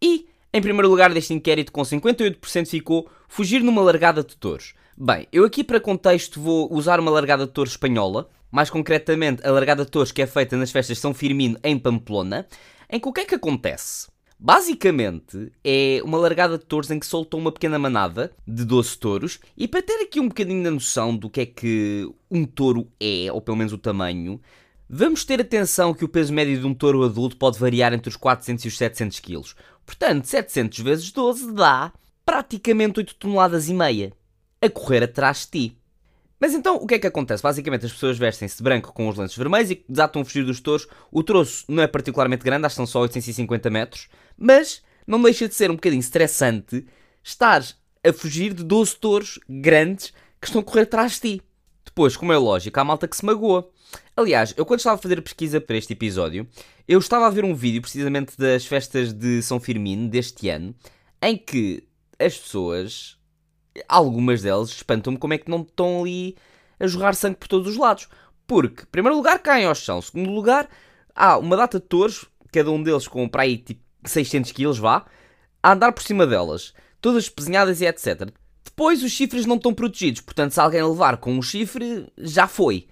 E, 0.00 0.29
em 0.52 0.60
primeiro 0.60 0.88
lugar 0.88 1.12
deste 1.14 1.32
inquérito, 1.32 1.70
com 1.70 1.82
58% 1.82 2.66
ficou 2.66 3.08
fugir 3.28 3.62
numa 3.62 3.82
largada 3.82 4.24
de 4.24 4.36
touros. 4.36 4.74
Bem, 4.96 5.26
eu 5.32 5.44
aqui 5.44 5.62
para 5.62 5.80
contexto 5.80 6.40
vou 6.40 6.72
usar 6.72 6.98
uma 7.00 7.10
largada 7.10 7.46
de 7.46 7.52
touros 7.52 7.72
espanhola, 7.72 8.28
mais 8.50 8.68
concretamente 8.68 9.46
a 9.46 9.50
largada 9.50 9.84
de 9.84 9.90
touros 9.90 10.12
que 10.12 10.22
é 10.22 10.26
feita 10.26 10.56
nas 10.56 10.70
festas 10.70 10.96
de 10.96 11.00
São 11.00 11.14
Firmino 11.14 11.58
em 11.62 11.78
Pamplona, 11.78 12.46
em 12.90 12.98
que 12.98 13.08
o 13.08 13.12
que 13.12 13.20
é 13.20 13.24
que 13.24 13.34
acontece? 13.34 14.08
Basicamente, 14.42 15.52
é 15.62 16.00
uma 16.02 16.18
largada 16.18 16.58
de 16.58 16.64
touros 16.64 16.90
em 16.90 16.98
que 16.98 17.06
soltam 17.06 17.38
uma 17.38 17.52
pequena 17.52 17.78
manada 17.78 18.32
de 18.48 18.64
12 18.64 18.98
touros, 18.98 19.38
e 19.56 19.68
para 19.68 19.82
ter 19.82 20.02
aqui 20.02 20.18
um 20.18 20.28
bocadinho 20.28 20.64
da 20.64 20.70
noção 20.70 21.14
do 21.14 21.30
que 21.30 21.42
é 21.42 21.46
que 21.46 22.10
um 22.30 22.44
touro 22.44 22.88
é, 22.98 23.30
ou 23.30 23.40
pelo 23.40 23.58
menos 23.58 23.72
o 23.72 23.78
tamanho, 23.78 24.40
vamos 24.88 25.24
ter 25.24 25.40
atenção 25.40 25.94
que 25.94 26.04
o 26.04 26.08
peso 26.08 26.32
médio 26.32 26.58
de 26.58 26.66
um 26.66 26.74
touro 26.74 27.04
adulto 27.04 27.36
pode 27.36 27.58
variar 27.58 27.92
entre 27.92 28.08
os 28.08 28.16
400 28.16 28.64
e 28.64 28.68
os 28.68 28.76
700 28.76 29.20
kg. 29.20 29.42
Portanto, 29.84 30.26
700 30.26 30.78
vezes 30.80 31.10
12 31.12 31.52
dá 31.52 31.92
praticamente 32.24 33.00
8 33.00 33.14
toneladas 33.16 33.68
e 33.68 33.74
meia 33.74 34.12
a 34.60 34.68
correr 34.68 35.02
atrás 35.02 35.40
de 35.40 35.68
ti. 35.68 35.80
Mas 36.38 36.54
então, 36.54 36.76
o 36.76 36.86
que 36.86 36.94
é 36.94 36.98
que 36.98 37.06
acontece? 37.06 37.42
Basicamente, 37.42 37.84
as 37.84 37.92
pessoas 37.92 38.16
vestem-se 38.16 38.56
de 38.56 38.62
branco 38.62 38.92
com 38.94 39.08
os 39.08 39.16
lenços 39.16 39.36
vermelhos 39.36 39.70
e 39.70 39.84
desatam 39.86 40.22
a 40.22 40.24
fugir 40.24 40.44
dos 40.44 40.58
touros. 40.58 40.88
O 41.12 41.22
troço 41.22 41.64
não 41.68 41.82
é 41.82 41.86
particularmente 41.86 42.42
grande, 42.42 42.64
acho 42.64 42.74
que 42.74 42.76
são 42.76 42.86
só 42.86 43.00
850 43.00 43.68
metros, 43.68 44.08
mas 44.38 44.82
não 45.06 45.20
deixa 45.20 45.46
de 45.46 45.54
ser 45.54 45.70
um 45.70 45.74
bocadinho 45.74 46.00
estressante 46.00 46.86
estar 47.22 47.62
a 48.02 48.12
fugir 48.12 48.54
de 48.54 48.64
12 48.64 48.96
touros 48.96 49.38
grandes 49.46 50.14
que 50.40 50.46
estão 50.46 50.62
a 50.62 50.64
correr 50.64 50.82
atrás 50.82 51.12
de 51.14 51.20
ti. 51.20 51.42
Depois, 51.84 52.16
como 52.16 52.32
é 52.32 52.38
lógico, 52.38 52.80
há 52.80 52.84
malta 52.84 53.06
que 53.06 53.16
se 53.16 53.24
magoa. 53.24 53.68
Aliás, 54.20 54.52
eu 54.54 54.66
quando 54.66 54.80
estava 54.80 54.96
a 54.96 55.02
fazer 55.02 55.18
a 55.18 55.22
pesquisa 55.22 55.62
para 55.62 55.78
este 55.78 55.94
episódio, 55.94 56.46
eu 56.86 56.98
estava 56.98 57.26
a 57.26 57.30
ver 57.30 57.42
um 57.42 57.54
vídeo 57.54 57.80
precisamente 57.80 58.36
das 58.36 58.66
festas 58.66 59.14
de 59.14 59.40
São 59.40 59.58
Firmino 59.58 60.10
deste 60.10 60.50
ano, 60.50 60.74
em 61.22 61.38
que 61.38 61.88
as 62.18 62.36
pessoas 62.36 63.16
algumas 63.88 64.42
delas 64.42 64.68
espantam-me 64.68 65.18
como 65.18 65.32
é 65.32 65.38
que 65.38 65.50
não 65.50 65.62
estão 65.62 66.02
ali 66.02 66.36
a 66.78 66.86
jorrar 66.86 67.14
sangue 67.14 67.36
por 67.36 67.48
todos 67.48 67.66
os 67.66 67.78
lados. 67.78 68.08
Porque, 68.46 68.82
em 68.82 68.86
primeiro 68.92 69.16
lugar, 69.16 69.38
caem 69.38 69.64
ao 69.64 69.74
chão. 69.74 70.00
Em 70.00 70.02
segundo 70.02 70.30
lugar, 70.32 70.68
há 71.14 71.38
uma 71.38 71.56
data 71.56 71.80
de 71.80 71.86
touros, 71.86 72.26
cada 72.52 72.70
um 72.70 72.82
deles 72.82 73.08
com 73.08 73.26
para 73.26 73.44
aí 73.44 73.56
tipo 73.56 73.80
600 74.04 74.52
kg, 74.52 74.74
vá, 74.74 75.06
a 75.62 75.72
andar 75.72 75.92
por 75.92 76.02
cima 76.02 76.26
delas, 76.26 76.74
todas 77.00 77.24
espezinhadas 77.24 77.80
e 77.80 77.86
etc. 77.86 78.30
Depois, 78.62 79.02
os 79.02 79.12
chifres 79.12 79.46
não 79.46 79.56
estão 79.56 79.72
protegidos, 79.72 80.20
portanto, 80.20 80.52
se 80.52 80.60
alguém 80.60 80.82
levar 80.82 81.16
com 81.16 81.32
um 81.32 81.40
chifre, 81.40 82.06
já 82.18 82.46
foi. 82.46 82.86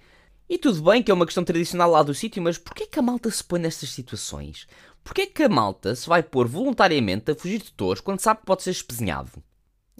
E 0.49 0.57
tudo 0.57 0.81
bem 0.81 1.03
que 1.03 1.11
é 1.11 1.13
uma 1.13 1.27
questão 1.27 1.43
tradicional 1.43 1.91
lá 1.91 2.01
do 2.01 2.11
sítio, 2.11 2.41
mas 2.41 2.57
porquê 2.57 2.87
que 2.87 2.97
a 2.97 3.03
malta 3.03 3.29
se 3.29 3.43
põe 3.43 3.59
nestas 3.59 3.91
situações? 3.91 4.67
Porquê 5.03 5.27
que 5.27 5.43
a 5.43 5.49
malta 5.49 5.93
se 5.93 6.09
vai 6.09 6.23
pôr 6.23 6.47
voluntariamente 6.47 7.29
a 7.29 7.35
fugir 7.35 7.61
de 7.61 7.71
touros 7.71 8.01
quando 8.01 8.19
sabe 8.19 8.39
que 8.39 8.47
pode 8.47 8.63
ser 8.63 8.71
espezinhado? 8.71 9.31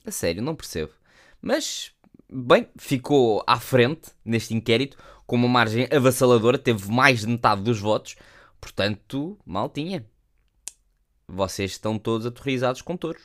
A 0.03 0.09
sério, 0.09 0.41
não 0.41 0.55
percebo. 0.55 0.91
Mas, 1.39 1.91
bem, 2.27 2.67
ficou 2.77 3.43
à 3.45 3.59
frente 3.59 4.09
neste 4.25 4.55
inquérito, 4.55 4.97
com 5.27 5.35
uma 5.35 5.47
margem 5.47 5.87
avassaladora, 5.91 6.57
teve 6.57 6.91
mais 6.91 7.19
de 7.19 7.27
metade 7.27 7.61
dos 7.61 7.79
votos, 7.79 8.15
portanto, 8.59 9.37
mal 9.45 9.69
tinha. 9.69 10.03
Vocês 11.27 11.71
estão 11.71 11.99
todos 11.99 12.25
aterrorizados 12.25 12.81
com 12.81 12.97
touros. 12.97 13.21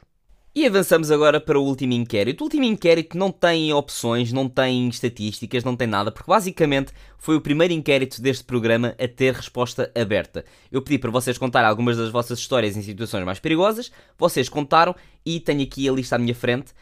E 0.56 0.64
avançamos 0.64 1.10
agora 1.10 1.40
para 1.40 1.58
o 1.58 1.64
último 1.64 1.94
inquérito. 1.94 2.40
O 2.40 2.44
último 2.44 2.62
inquérito 2.62 3.18
não 3.18 3.32
tem 3.32 3.72
opções, 3.72 4.32
não 4.32 4.48
tem 4.48 4.88
estatísticas, 4.88 5.64
não 5.64 5.74
tem 5.74 5.88
nada, 5.88 6.12
porque 6.12 6.30
basicamente 6.30 6.92
foi 7.18 7.34
o 7.34 7.40
primeiro 7.40 7.74
inquérito 7.74 8.22
deste 8.22 8.44
programa 8.44 8.94
a 8.96 9.08
ter 9.08 9.34
resposta 9.34 9.90
aberta. 9.96 10.44
Eu 10.70 10.80
pedi 10.80 10.96
para 10.96 11.10
vocês 11.10 11.36
contar 11.36 11.64
algumas 11.64 11.96
das 11.96 12.08
vossas 12.08 12.38
histórias 12.38 12.76
em 12.76 12.82
situações 12.82 13.24
mais 13.24 13.40
perigosas, 13.40 13.90
vocês 14.16 14.48
contaram 14.48 14.94
e 15.26 15.40
tenho 15.40 15.64
aqui 15.64 15.88
a 15.88 15.92
lista 15.92 16.14
à 16.14 16.18
minha 16.20 16.36
frente. 16.36 16.72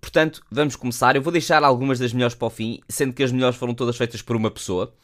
Portanto, 0.00 0.40
vamos 0.48 0.76
começar. 0.76 1.16
Eu 1.16 1.22
vou 1.22 1.32
deixar 1.32 1.64
algumas 1.64 1.98
das 1.98 2.12
melhores 2.12 2.36
para 2.36 2.46
o 2.46 2.50
fim, 2.50 2.78
sendo 2.88 3.12
que 3.12 3.24
as 3.24 3.32
melhores 3.32 3.56
foram 3.56 3.74
todas 3.74 3.96
feitas 3.96 4.22
por 4.22 4.36
uma 4.36 4.52
pessoa. 4.52 4.94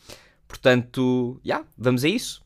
Portanto, 0.47 1.41
já, 1.45 1.55
yeah, 1.55 1.69
vamos 1.77 2.05
a 2.05 2.09
isso. 2.09 2.41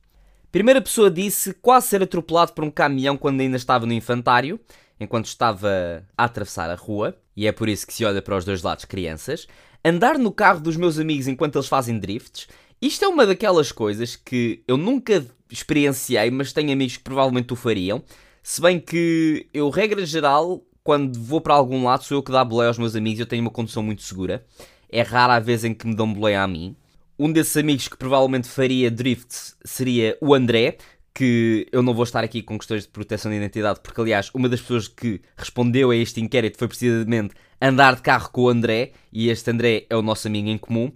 Primeira 0.50 0.80
pessoa 0.80 1.10
disse 1.10 1.52
quase 1.52 1.88
ser 1.88 2.02
atropelado 2.02 2.54
por 2.54 2.64
um 2.64 2.70
caminhão 2.70 3.14
quando 3.18 3.42
ainda 3.42 3.58
estava 3.58 3.84
no 3.84 3.92
infantário 3.92 4.58
enquanto 4.98 5.26
estava 5.26 6.04
a 6.16 6.24
atravessar 6.24 6.70
a 6.70 6.74
rua, 6.74 7.16
e 7.36 7.46
é 7.46 7.52
por 7.52 7.68
isso 7.68 7.86
que 7.86 7.92
se 7.92 8.04
olha 8.04 8.22
para 8.22 8.36
os 8.36 8.44
dois 8.44 8.62
lados 8.62 8.84
crianças, 8.84 9.46
andar 9.84 10.18
no 10.18 10.32
carro 10.32 10.60
dos 10.60 10.76
meus 10.76 10.98
amigos 10.98 11.28
enquanto 11.28 11.56
eles 11.56 11.68
fazem 11.68 11.98
drifts. 11.98 12.48
Isto 12.80 13.04
é 13.04 13.08
uma 13.08 13.26
daquelas 13.26 13.72
coisas 13.72 14.16
que 14.16 14.62
eu 14.66 14.76
nunca 14.76 15.24
experienciei, 15.50 16.30
mas 16.30 16.52
tenho 16.52 16.72
amigos 16.72 16.96
que 16.96 17.02
provavelmente 17.04 17.52
o 17.52 17.56
fariam. 17.56 18.02
Se 18.42 18.60
bem 18.60 18.80
que 18.80 19.46
eu, 19.52 19.70
regra 19.70 20.04
geral, 20.04 20.62
quando 20.82 21.18
vou 21.18 21.40
para 21.40 21.54
algum 21.54 21.84
lado, 21.84 22.04
sou 22.04 22.18
eu 22.18 22.22
que 22.22 22.32
dá 22.32 22.44
boleia 22.44 22.68
aos 22.68 22.78
meus 22.78 22.94
amigos, 22.94 23.20
eu 23.20 23.26
tenho 23.26 23.42
uma 23.42 23.50
condução 23.50 23.82
muito 23.82 24.02
segura. 24.02 24.44
É 24.88 25.02
rara 25.02 25.34
a 25.34 25.40
vez 25.40 25.64
em 25.64 25.74
que 25.74 25.86
me 25.86 25.96
dão 25.96 26.12
boleia 26.12 26.42
a 26.42 26.46
mim. 26.46 26.76
Um 27.18 27.32
desses 27.32 27.56
amigos 27.56 27.88
que 27.88 27.96
provavelmente 27.96 28.48
faria 28.48 28.90
drift 28.90 29.54
seria 29.64 30.16
o 30.20 30.34
André, 30.34 30.76
que 31.16 31.66
eu 31.72 31.82
não 31.82 31.94
vou 31.94 32.04
estar 32.04 32.22
aqui 32.22 32.42
com 32.42 32.58
questões 32.58 32.82
de 32.82 32.90
proteção 32.90 33.30
de 33.30 33.38
identidade, 33.38 33.80
porque 33.82 33.98
aliás, 33.98 34.30
uma 34.34 34.50
das 34.50 34.60
pessoas 34.60 34.86
que 34.86 35.22
respondeu 35.34 35.90
a 35.90 35.96
este 35.96 36.20
inquérito 36.20 36.58
foi 36.58 36.68
precisamente 36.68 37.34
andar 37.58 37.96
de 37.96 38.02
carro 38.02 38.28
com 38.30 38.42
o 38.42 38.48
André, 38.50 38.92
e 39.10 39.30
este 39.30 39.50
André 39.50 39.86
é 39.88 39.96
o 39.96 40.02
nosso 40.02 40.28
amigo 40.28 40.46
em 40.46 40.58
comum. 40.58 40.92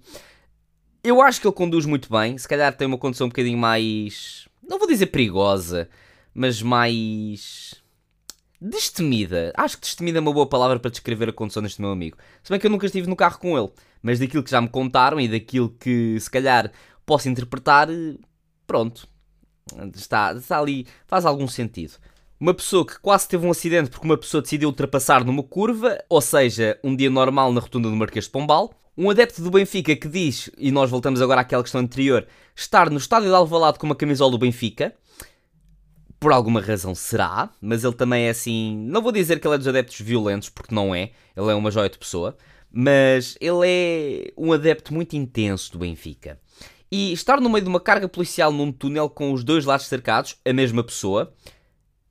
Eu 1.02 1.22
acho 1.22 1.40
que 1.40 1.46
ele 1.46 1.54
conduz 1.54 1.86
muito 1.86 2.10
bem, 2.12 2.36
se 2.36 2.46
calhar 2.46 2.76
tem 2.76 2.86
uma 2.86 2.98
condução 2.98 3.28
um 3.28 3.30
bocadinho 3.30 3.56
mais. 3.56 4.46
não 4.62 4.78
vou 4.78 4.86
dizer 4.86 5.06
perigosa, 5.06 5.88
mas 6.34 6.60
mais. 6.60 7.76
destemida. 8.60 9.54
Acho 9.56 9.76
que 9.78 9.86
destemida 9.86 10.18
é 10.18 10.20
uma 10.20 10.34
boa 10.34 10.46
palavra 10.46 10.78
para 10.78 10.90
descrever 10.90 11.30
a 11.30 11.32
condução 11.32 11.62
deste 11.62 11.80
meu 11.80 11.92
amigo. 11.92 12.18
Se 12.42 12.50
bem 12.50 12.60
que 12.60 12.66
eu 12.66 12.70
nunca 12.70 12.84
estive 12.84 13.08
no 13.08 13.16
carro 13.16 13.38
com 13.38 13.58
ele, 13.58 13.70
mas 14.02 14.18
daquilo 14.18 14.42
que 14.42 14.50
já 14.50 14.60
me 14.60 14.68
contaram 14.68 15.18
e 15.18 15.26
daquilo 15.26 15.70
que 15.70 16.20
se 16.20 16.30
calhar 16.30 16.70
posso 17.06 17.26
interpretar, 17.26 17.88
pronto, 18.66 19.08
Está, 19.94 20.32
está 20.32 20.58
ali, 20.58 20.86
faz 21.06 21.24
algum 21.24 21.46
sentido. 21.46 21.94
Uma 22.38 22.54
pessoa 22.54 22.86
que 22.86 22.98
quase 22.98 23.28
teve 23.28 23.46
um 23.46 23.50
acidente 23.50 23.90
porque 23.90 24.06
uma 24.06 24.16
pessoa 24.16 24.40
decidiu 24.40 24.68
ultrapassar 24.70 25.24
numa 25.24 25.42
curva, 25.42 26.02
ou 26.08 26.22
seja, 26.22 26.78
um 26.82 26.96
dia 26.96 27.10
normal 27.10 27.52
na 27.52 27.60
rotunda 27.60 27.90
do 27.90 27.96
Marquês 27.96 28.24
de 28.24 28.30
Pombal. 28.30 28.72
Um 28.96 29.10
adepto 29.10 29.42
do 29.42 29.50
Benfica 29.50 29.94
que 29.94 30.08
diz, 30.08 30.50
e 30.56 30.70
nós 30.70 30.90
voltamos 30.90 31.20
agora 31.22 31.42
àquela 31.42 31.62
questão 31.62 31.80
anterior, 31.80 32.26
estar 32.56 32.90
no 32.90 32.96
estádio 32.96 33.28
de 33.28 33.34
Alvalade 33.34 33.78
com 33.78 33.86
uma 33.86 33.94
camisola 33.94 34.30
do 34.30 34.38
Benfica. 34.38 34.94
Por 36.18 36.32
alguma 36.32 36.60
razão 36.60 36.94
será, 36.94 37.50
mas 37.60 37.84
ele 37.84 37.94
também 37.94 38.26
é 38.26 38.30
assim. 38.30 38.76
Não 38.88 39.00
vou 39.00 39.12
dizer 39.12 39.38
que 39.38 39.46
ele 39.46 39.54
é 39.54 39.58
dos 39.58 39.68
adeptos 39.68 40.00
violentos, 40.00 40.48
porque 40.48 40.74
não 40.74 40.94
é. 40.94 41.12
Ele 41.36 41.50
é 41.50 41.54
uma 41.54 41.70
joia 41.70 41.88
de 41.88 41.98
pessoa. 41.98 42.36
Mas 42.72 43.36
ele 43.40 43.66
é 43.66 44.32
um 44.36 44.52
adepto 44.52 44.94
muito 44.94 45.14
intenso 45.14 45.72
do 45.72 45.78
Benfica 45.78 46.38
e 46.90 47.12
estar 47.12 47.40
no 47.40 47.48
meio 47.48 47.62
de 47.62 47.68
uma 47.68 47.80
carga 47.80 48.08
policial 48.08 48.52
num 48.52 48.72
túnel 48.72 49.08
com 49.08 49.32
os 49.32 49.44
dois 49.44 49.64
lados 49.64 49.86
cercados, 49.86 50.36
a 50.44 50.52
mesma 50.52 50.82
pessoa. 50.82 51.32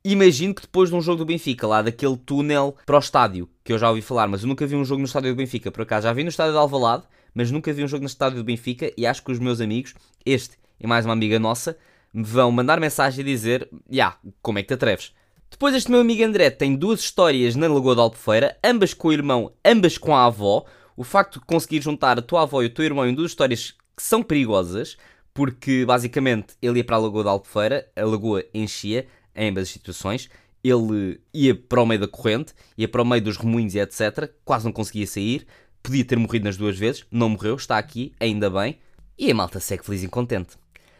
Imagino 0.02 0.54
que 0.54 0.62
depois 0.62 0.88
de 0.88 0.94
um 0.94 1.02
jogo 1.02 1.18
do 1.18 1.26
Benfica, 1.26 1.66
lá 1.66 1.82
daquele 1.82 2.16
túnel 2.16 2.74
para 2.86 2.96
o 2.96 2.98
estádio, 2.98 3.48
que 3.62 3.72
eu 3.72 3.78
já 3.78 3.88
ouvi 3.90 4.00
falar, 4.00 4.28
mas 4.28 4.42
eu 4.42 4.48
nunca 4.48 4.66
vi 4.66 4.74
um 4.74 4.84
jogo 4.84 5.00
no 5.00 5.06
estádio 5.06 5.34
do 5.34 5.36
Benfica, 5.36 5.70
por 5.70 5.82
acaso 5.82 6.06
já 6.06 6.12
vi 6.12 6.22
no 6.22 6.30
estádio 6.30 6.52
de 6.52 6.58
Alvalade, 6.58 7.04
mas 7.34 7.50
nunca 7.50 7.72
vi 7.72 7.84
um 7.84 7.88
jogo 7.88 8.02
no 8.02 8.08
estádio 8.08 8.38
do 8.38 8.44
Benfica 8.44 8.90
e 8.96 9.06
acho 9.06 9.22
que 9.22 9.30
os 9.30 9.38
meus 9.38 9.60
amigos, 9.60 9.94
este 10.24 10.58
e 10.80 10.86
mais 10.86 11.04
uma 11.04 11.12
amiga 11.12 11.38
nossa, 11.38 11.76
me 12.12 12.24
vão 12.24 12.50
mandar 12.50 12.80
mensagem 12.80 13.20
e 13.20 13.24
dizer: 13.24 13.68
Ya, 13.72 13.78
yeah, 13.92 14.18
como 14.40 14.58
é 14.58 14.62
que 14.62 14.68
te 14.68 14.74
atreves? 14.74 15.12
Depois, 15.50 15.74
este 15.74 15.90
meu 15.90 16.00
amigo 16.00 16.24
André 16.24 16.48
tem 16.48 16.74
duas 16.74 17.00
histórias 17.00 17.56
na 17.56 17.68
Lagoa 17.68 17.94
da 17.94 18.02
Albufeira, 18.02 18.56
ambas 18.64 18.94
com 18.94 19.08
o 19.08 19.12
irmão, 19.12 19.52
ambas 19.64 19.98
com 19.98 20.14
a 20.14 20.24
avó. 20.24 20.64
O 20.96 21.04
facto 21.04 21.40
de 21.40 21.46
conseguir 21.46 21.82
juntar 21.82 22.18
a 22.18 22.22
tua 22.22 22.42
avó 22.42 22.62
e 22.62 22.66
o 22.66 22.70
teu 22.70 22.84
irmão 22.84 23.06
em 23.06 23.14
duas 23.14 23.30
histórias 23.30 23.74
que 24.00 24.06
são 24.06 24.22
perigosas, 24.22 24.96
porque 25.34 25.84
basicamente 25.84 26.54
ele 26.60 26.78
ia 26.78 26.84
para 26.84 26.96
a 26.96 27.00
Lagoa 27.00 27.22
da 27.22 27.30
Albufeira, 27.30 27.86
a 27.94 28.04
lagoa 28.04 28.44
enchia 28.54 29.06
em 29.34 29.50
ambas 29.50 29.64
as 29.64 29.70
situações, 29.70 30.30
ele 30.64 31.20
ia 31.32 31.54
para 31.54 31.82
o 31.82 31.86
meio 31.86 32.00
da 32.00 32.08
corrente, 32.08 32.54
ia 32.76 32.88
para 32.88 33.02
o 33.02 33.06
meio 33.06 33.22
dos 33.22 33.36
remoinhos 33.36 33.74
e 33.74 33.78
etc. 33.78 34.30
Quase 34.44 34.64
não 34.64 34.72
conseguia 34.72 35.06
sair, 35.06 35.46
podia 35.82 36.04
ter 36.04 36.18
morrido 36.18 36.46
nas 36.46 36.56
duas 36.56 36.78
vezes, 36.78 37.04
não 37.10 37.28
morreu, 37.28 37.56
está 37.56 37.78
aqui, 37.78 38.12
ainda 38.18 38.50
bem, 38.50 38.78
e 39.18 39.30
a 39.30 39.34
malta 39.34 39.60
segue 39.60 39.84
feliz 39.84 40.02
e 40.02 40.08
contente. 40.08 40.56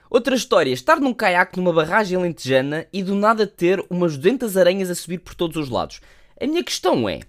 Outra 0.08 0.34
história, 0.34 0.72
estar 0.72 1.00
num 1.00 1.14
caiaque 1.14 1.56
numa 1.56 1.72
barragem 1.72 2.18
lentejana 2.18 2.86
e 2.92 3.02
do 3.02 3.14
nada 3.14 3.46
ter 3.46 3.84
umas 3.88 4.16
200 4.16 4.56
aranhas 4.56 4.90
a 4.90 4.94
subir 4.94 5.18
por 5.18 5.34
todos 5.34 5.56
os 5.56 5.68
lados. 5.70 6.00
A 6.40 6.46
minha 6.46 6.64
questão 6.64 7.08
é, 7.08 7.20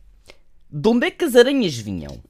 de 0.69 0.89
onde 0.89 1.07
é 1.07 1.11
que 1.11 1.23
as 1.23 1.35
aranhas 1.35 1.77
vinham? 1.77 2.21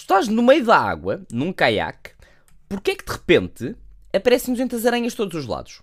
Estás 0.00 0.28
no 0.28 0.42
meio 0.42 0.64
da 0.64 0.78
água, 0.78 1.24
num 1.32 1.52
caiaque, 1.52 2.10
porquê 2.68 2.90
é 2.90 2.94
que 2.96 3.04
de 3.04 3.12
repente 3.12 3.74
aparecem 4.14 4.52
200 4.52 4.84
aranhas 4.84 5.12
de 5.12 5.16
todos 5.16 5.34
os 5.34 5.46
lados? 5.46 5.82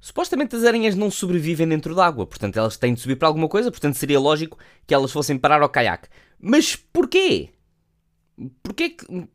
Supostamente 0.00 0.54
as 0.54 0.64
aranhas 0.64 0.94
não 0.94 1.10
sobrevivem 1.10 1.68
dentro 1.68 1.94
da 1.94 2.06
água, 2.06 2.26
portanto 2.26 2.56
elas 2.56 2.76
têm 2.76 2.94
de 2.94 3.00
subir 3.00 3.16
para 3.16 3.26
alguma 3.26 3.48
coisa, 3.48 3.70
portanto 3.70 3.96
seria 3.96 4.20
lógico 4.20 4.58
que 4.86 4.94
elas 4.94 5.10
fossem 5.10 5.36
parar 5.36 5.60
ao 5.60 5.68
caiaque. 5.68 6.08
Mas 6.40 6.76
porquê? 6.76 7.50
Porquê 8.62 8.90
que, 8.90 9.28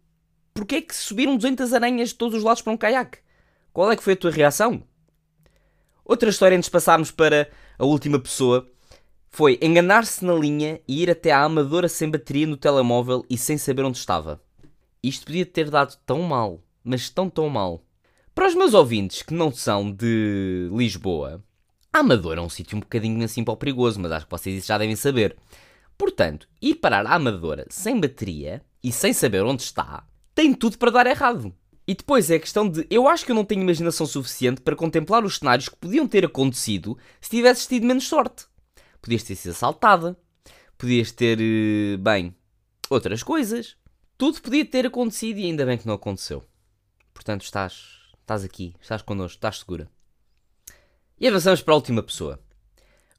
porquê 0.54 0.82
que 0.82 0.96
subiram 0.96 1.36
200 1.36 1.74
aranhas 1.74 2.10
de 2.10 2.16
todos 2.16 2.38
os 2.38 2.44
lados 2.44 2.62
para 2.62 2.74
um 2.74 2.78
caiaque? 2.78 3.20
Qual 3.74 3.92
é 3.92 3.96
que 3.96 4.04
foi 4.04 4.14
a 4.14 4.18
tua 4.18 4.32
reação? 4.32 4.84
Outra 6.04 6.30
história 6.30 6.56
antes 6.58 6.68
de 6.68 6.72
passarmos 6.72 7.12
para 7.12 7.50
a 7.78 7.86
última 7.86 8.20
pessoa 8.20 8.70
foi 9.30 9.60
enganar-se 9.62 10.26
na 10.26 10.34
linha 10.34 10.80
e 10.88 11.04
ir 11.04 11.12
até 11.12 11.32
à 11.32 11.44
amadora 11.44 11.88
sem 11.88 12.10
bateria 12.10 12.48
no 12.48 12.58
telemóvel 12.58 13.26
e 13.30 13.38
sem 13.38 13.58
saber 13.58 13.84
onde 13.84 13.98
estava. 13.98 14.42
Isto 15.04 15.26
podia 15.26 15.46
ter 15.46 15.70
dado 15.70 15.96
tão 16.06 16.22
mal, 16.24 16.62
mas 16.84 17.10
tão 17.10 17.30
tão 17.30 17.50
mal. 17.50 17.84
Para 18.34 18.48
os 18.48 18.56
meus 18.56 18.74
ouvintes 18.74 19.22
que 19.22 19.34
não 19.34 19.52
são 19.52 19.92
de 19.92 20.70
Lisboa, 20.72 21.44
a 21.94 22.00
Amadora 22.00 22.40
é 22.40 22.44
um 22.44 22.50
sítio 22.50 22.78
um 22.78 22.82
bocadinho 22.82 23.24
assim 23.24 23.44
para 23.44 23.54
o 23.54 23.58
perigoso, 23.58 24.00
mas 24.00 24.12
acho 24.12 24.26
que 24.26 24.32
vocês 24.32 24.66
já 24.66 24.78
devem 24.78 24.96
saber. 24.96 25.36
Portanto, 25.98 26.48
ir 26.62 26.76
parar 26.76 27.06
à 27.06 27.16
Amadora 27.16 27.66
sem 27.70 28.00
bateria 28.00 28.62
e 28.84 28.92
sem 28.92 29.14
saber 29.14 29.44
onde 29.44 29.64
está, 29.64 30.06
tem 30.34 30.54
tudo 30.54 30.78
para 30.78 30.92
dar 30.92 31.08
errado. 31.08 31.54
E 31.88 31.96
depois 31.96 32.30
é 32.30 32.36
a 32.36 32.40
questão 32.40 32.68
de 32.68 32.86
eu 32.90 33.08
acho 33.08 33.26
que 33.26 33.32
eu 33.32 33.36
não 33.36 33.46
tenho 33.46 33.62
imaginação 33.62 34.06
suficiente 34.06 34.62
para 34.62 34.76
contemplar 34.76 35.24
os 35.24 35.38
cenários 35.38 35.70
que 35.70 35.78
podiam 35.78 36.08
ter 36.08 36.26
acontecido 36.26 36.98
se 37.22 37.30
tivesse 37.30 37.68
tido 37.68 37.86
menos 37.86 38.08
sorte 38.08 38.46
podias 39.02 39.24
ter 39.24 39.36
sido 39.36 39.52
assaltada, 39.52 40.18
podias 40.78 41.12
ter, 41.12 41.40
eh, 41.40 41.98
bem, 41.98 42.36
outras 42.90 43.24
coisas. 43.24 43.76
Tudo 44.18 44.42
podia 44.42 44.66
ter 44.66 44.86
acontecido 44.86 45.38
e 45.38 45.46
ainda 45.46 45.66
bem 45.66 45.78
que 45.78 45.88
não 45.88 45.94
aconteceu. 45.96 46.44
Portanto, 47.14 47.44
estás, 47.44 47.84
estás 48.22 48.44
aqui, 48.44 48.74
estás 48.82 49.02
connosco, 49.02 49.38
estás 49.38 49.60
segura. 49.60 49.90
E 51.20 51.28
avançamos 51.28 51.62
para 51.62 51.74
a 51.74 51.78
última 51.78 52.04
pessoa. 52.04 52.40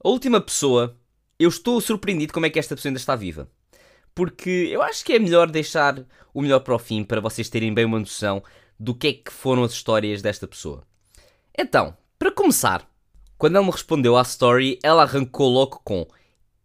A 0.02 0.08
última 0.08 0.40
pessoa, 0.40 0.96
eu 1.38 1.48
estou 1.48 1.80
surpreendido 1.80 2.32
como 2.32 2.46
é 2.46 2.50
que 2.50 2.58
esta 2.58 2.74
pessoa 2.76 2.90
ainda 2.90 3.00
está 3.00 3.16
viva. 3.16 3.50
Porque 4.14 4.68
eu 4.70 4.82
acho 4.82 5.04
que 5.04 5.12
é 5.12 5.18
melhor 5.18 5.50
deixar 5.50 6.04
o 6.32 6.42
melhor 6.42 6.60
para 6.60 6.74
o 6.74 6.78
fim 6.78 7.04
para 7.04 7.20
vocês 7.20 7.48
terem 7.48 7.72
bem 7.72 7.84
uma 7.84 7.98
noção 7.98 8.42
do 8.78 8.94
que 8.94 9.08
é 9.08 9.12
que 9.12 9.32
foram 9.32 9.64
as 9.64 9.72
histórias 9.72 10.22
desta 10.22 10.46
pessoa. 10.46 10.84
Então, 11.56 11.96
para 12.18 12.30
começar, 12.30 12.88
quando 13.38 13.56
ela 13.56 13.64
me 13.64 13.70
respondeu 13.70 14.16
à 14.16 14.22
story, 14.22 14.78
ela 14.82 15.04
arrancou 15.04 15.48
logo 15.48 15.80
com 15.84 16.06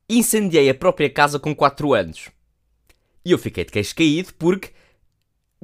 Incendiei 0.09 0.69
a 0.69 0.75
própria 0.75 1.09
casa 1.09 1.39
com 1.39 1.55
4 1.55 1.93
anos. 1.93 2.29
E 3.23 3.31
eu 3.31 3.37
fiquei 3.37 3.63
de 3.63 3.71
queixo 3.71 3.95
caído 3.95 4.33
porque. 4.33 4.71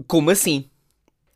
Como 0.07 0.29
assim? 0.29 0.69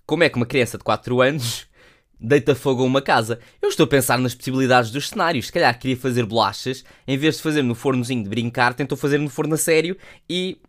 Como 0.06 0.24
é 0.24 0.30
que 0.30 0.38
uma 0.38 0.46
criança 0.46 0.78
de 0.78 0.84
4 0.84 1.22
anos 1.22 1.68
deita 2.18 2.56
fogo 2.56 2.82
a 2.82 2.86
uma 2.86 3.02
casa? 3.02 3.40
Eu 3.62 3.68
estou 3.68 3.84
a 3.84 3.90
pensar 3.90 4.18
nas 4.20 4.34
possibilidades 4.34 4.90
dos 4.90 5.10
cenários. 5.10 5.48
Se 5.48 5.52
calhar 5.52 5.78
queria 5.78 5.98
fazer 5.98 6.26
bolachas, 6.26 6.86
em 7.06 7.18
vez 7.18 7.36
de 7.36 7.42
fazer 7.42 7.62
no 7.62 7.76
fornozinho 7.76 8.24
de 8.24 8.30
brincar, 8.30 8.74
tentou 8.74 8.98
fazer 8.98 9.18
no 9.18 9.30
forno 9.30 9.56
a 9.56 9.58
sério 9.58 9.98
e 10.30 10.62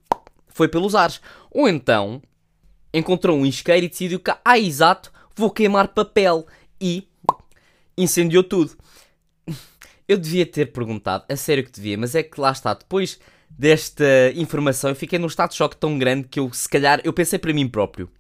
foi 0.49 0.67
pelos 0.67 0.95
ares. 0.95 1.21
Ou 1.53 1.69
então 1.69 2.21
encontrou 2.93 3.39
um 3.39 3.47
isqueiro 3.47 3.87
e 3.87 3.89
decidiu 3.89 4.19
que, 4.19 4.33
ah, 4.45 4.59
exato, 4.59 5.13
vou 5.37 5.51
queimar 5.51 5.89
papel 5.89 6.47
e 6.81 7.09
incendiou 7.97 8.45
tudo. 8.45 8.77
Eu 10.07 10.19
devia 10.19 10.45
ter 10.45 10.73
perguntado, 10.73 11.25
a 11.29 11.37
sério 11.37 11.65
que 11.65 11.73
devia, 11.73 11.97
mas 11.97 12.15
é 12.15 12.23
que 12.23 12.41
lá 12.41 12.53
está, 12.53 12.75
depois 12.75 13.19
desta 13.49 14.05
informação 14.35 14.91
eu 14.91 14.97
fiquei 14.97 15.19
num 15.19 15.27
estado 15.27 15.51
de 15.51 15.57
choque 15.57 15.77
tão 15.77 15.99
grande 15.99 16.29
que 16.29 16.41
eu, 16.41 16.53
se 16.53 16.69
calhar, 16.69 17.01
eu 17.05 17.13
pensei 17.13 17.39
para 17.39 17.53
mim 17.53 17.69
próprio: 17.69 18.11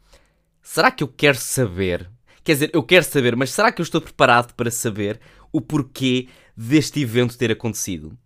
será 0.62 0.90
que 0.90 1.04
eu 1.04 1.08
quero 1.08 1.36
saber? 1.36 2.10
Quer 2.42 2.52
dizer, 2.52 2.70
eu 2.74 2.82
quero 2.82 3.04
saber, 3.04 3.36
mas 3.36 3.50
será 3.50 3.72
que 3.72 3.80
eu 3.80 3.84
estou 3.84 4.00
preparado 4.00 4.52
para 4.54 4.70
saber 4.70 5.18
o 5.50 5.60
porquê 5.60 6.28
deste 6.56 7.00
evento 7.00 7.38
ter 7.38 7.50
acontecido? 7.50 8.16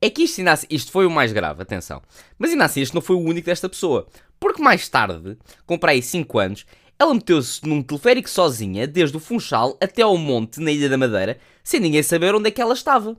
É 0.00 0.08
que 0.10 0.22
isto, 0.22 0.46
assim, 0.48 0.66
isto 0.70 0.92
foi 0.92 1.06
o 1.06 1.10
mais 1.10 1.32
grave, 1.32 1.62
atenção. 1.62 2.02
Mas 2.38 2.50
ainda 2.50 2.64
assim, 2.64 2.80
este 2.80 2.94
não 2.94 3.02
foi 3.02 3.16
o 3.16 3.20
único 3.20 3.46
desta 3.46 3.68
pessoa. 3.68 4.06
Porque 4.38 4.62
mais 4.62 4.88
tarde, 4.88 5.36
comprei 5.66 5.96
aí 5.96 6.02
5 6.02 6.38
anos, 6.38 6.66
ela 6.98 7.14
meteu-se 7.14 7.64
num 7.66 7.82
teleférico 7.82 8.28
sozinha, 8.28 8.86
desde 8.86 9.16
o 9.16 9.20
Funchal 9.20 9.78
até 9.80 10.02
ao 10.02 10.16
monte 10.18 10.60
na 10.60 10.72
Ilha 10.72 10.88
da 10.88 10.98
Madeira, 10.98 11.38
sem 11.62 11.78
ninguém 11.78 12.02
saber 12.02 12.34
onde 12.34 12.48
é 12.48 12.50
que 12.50 12.60
ela 12.60 12.74
estava. 12.74 13.16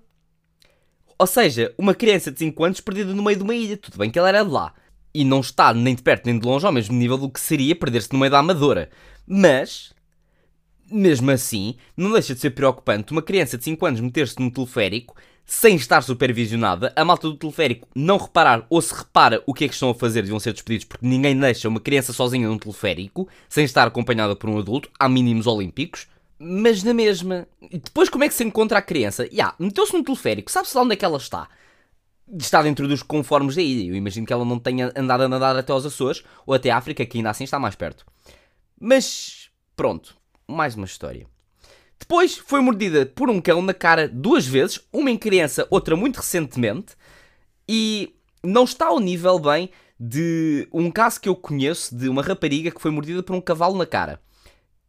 Ou 1.17 1.27
seja, 1.27 1.73
uma 1.77 1.93
criança 1.93 2.31
de 2.31 2.39
5 2.39 2.63
anos 2.63 2.81
perdida 2.81 3.13
no 3.13 3.21
meio 3.23 3.37
de 3.37 3.43
uma 3.43 3.53
ilha. 3.53 3.75
Tudo 3.75 3.97
bem 3.97 4.09
que 4.09 4.17
ela 4.17 4.29
era 4.29 4.43
de 4.43 4.49
lá. 4.49 4.73
E 5.13 5.25
não 5.25 5.41
está 5.41 5.73
nem 5.73 5.93
de 5.93 6.01
perto 6.01 6.25
nem 6.25 6.39
de 6.39 6.45
longe 6.45 6.65
ao 6.65 6.71
mesmo 6.71 6.95
nível 6.95 7.17
do 7.17 7.29
que 7.29 7.39
seria 7.41 7.75
perder-se 7.75 8.13
no 8.13 8.19
meio 8.19 8.31
da 8.31 8.39
Amadora. 8.39 8.89
Mas, 9.27 9.93
mesmo 10.89 11.29
assim, 11.31 11.75
não 11.97 12.13
deixa 12.13 12.33
de 12.33 12.39
ser 12.39 12.51
preocupante 12.51 13.11
uma 13.11 13.21
criança 13.21 13.57
de 13.57 13.65
5 13.65 13.85
anos 13.85 13.99
meter-se 13.99 14.39
num 14.39 14.49
teleférico 14.49 15.13
sem 15.49 15.75
estar 15.75 16.03
supervisionada, 16.03 16.93
a 16.95 17.03
malta 17.03 17.27
do 17.27 17.35
teleférico 17.35 17.87
não 17.95 18.17
reparar 18.17 18.67
ou 18.69 18.79
se 18.79 18.93
repara 18.93 19.41
o 19.47 19.53
que 19.53 19.65
é 19.65 19.67
que 19.67 19.73
estão 19.73 19.89
a 19.89 19.95
fazer 19.95 20.21
deviam 20.21 20.39
ser 20.39 20.53
despedidos 20.53 20.85
porque 20.85 21.07
ninguém 21.07 21.37
deixa 21.37 21.67
uma 21.67 21.79
criança 21.79 22.13
sozinha 22.13 22.47
num 22.47 22.59
teleférico 22.59 23.27
sem 23.49 23.65
estar 23.65 23.87
acompanhada 23.87 24.35
por 24.35 24.47
um 24.47 24.59
adulto, 24.59 24.91
há 24.99 25.09
mínimos 25.09 25.47
olímpicos. 25.47 26.07
Mas 26.37 26.83
na 26.83 26.93
mesma. 26.93 27.47
E 27.63 27.79
depois 27.79 28.09
como 28.09 28.23
é 28.23 28.29
que 28.29 28.33
se 28.35 28.43
encontra 28.43 28.77
a 28.77 28.81
criança? 28.81 29.23
Ya, 29.25 29.31
yeah, 29.31 29.55
meteu-se 29.59 29.91
num 29.91 30.03
teleférico, 30.03 30.51
sabe-se 30.51 30.77
lá 30.77 30.83
onde 30.83 30.93
é 30.93 30.95
que 30.95 31.03
ela 31.03 31.17
está. 31.17 31.49
está 32.37 32.61
dentro 32.61 32.87
dos 32.87 33.01
conformes 33.01 33.55
da 33.55 33.61
ilha. 33.61 33.89
Eu 33.89 33.95
imagino 33.95 34.27
que 34.27 34.31
ela 34.31 34.45
não 34.45 34.59
tenha 34.59 34.93
andado 34.95 35.23
a 35.23 35.27
nadar 35.27 35.57
até 35.57 35.73
aos 35.73 35.85
Açores 35.85 36.23
ou 36.45 36.53
até 36.53 36.69
a 36.69 36.77
África, 36.77 37.05
que 37.07 37.17
ainda 37.17 37.31
assim 37.31 37.43
está 37.43 37.57
mais 37.57 37.75
perto. 37.75 38.05
Mas, 38.79 39.49
pronto, 39.75 40.15
mais 40.47 40.75
uma 40.75 40.85
história. 40.85 41.27
Depois 41.99 42.37
foi 42.37 42.61
mordida 42.61 43.05
por 43.05 43.29
um 43.29 43.41
cão 43.41 43.61
na 43.61 43.73
cara 43.73 44.07
duas 44.07 44.47
vezes, 44.47 44.79
uma 44.91 45.11
em 45.11 45.17
criança, 45.17 45.67
outra 45.69 45.95
muito 45.95 46.17
recentemente, 46.17 46.95
e 47.67 48.15
não 48.43 48.63
está 48.63 48.87
ao 48.87 48.99
nível 48.99 49.37
bem 49.37 49.69
de 49.99 50.67
um 50.71 50.89
caso 50.89 51.19
que 51.19 51.27
eu 51.27 51.35
conheço 51.35 51.93
de 51.95 52.07
uma 52.07 52.23
rapariga 52.23 52.71
que 52.71 52.81
foi 52.81 52.89
mordida 52.89 53.21
por 53.21 53.35
um 53.35 53.41
cavalo 53.41 53.77
na 53.77 53.85
cara. 53.85 54.19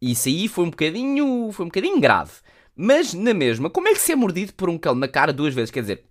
Isso 0.01 0.29
aí 0.29 0.47
foi 0.47 0.65
um 0.65 0.69
bocadinho, 0.69 1.51
foi 1.51 1.65
um 1.65 1.69
bocadinho 1.69 1.99
grave. 1.99 2.31
Mas 2.75 3.13
na 3.13 3.33
mesma, 3.33 3.69
como 3.69 3.89
é 3.89 3.93
que 3.93 3.99
se 3.99 4.13
é 4.13 4.15
mordido 4.15 4.53
por 4.53 4.69
um 4.69 4.77
cão 4.77 4.95
na 4.95 5.07
cara 5.07 5.33
duas 5.33 5.53
vezes? 5.53 5.69
Quer 5.69 5.81
dizer, 5.81 6.05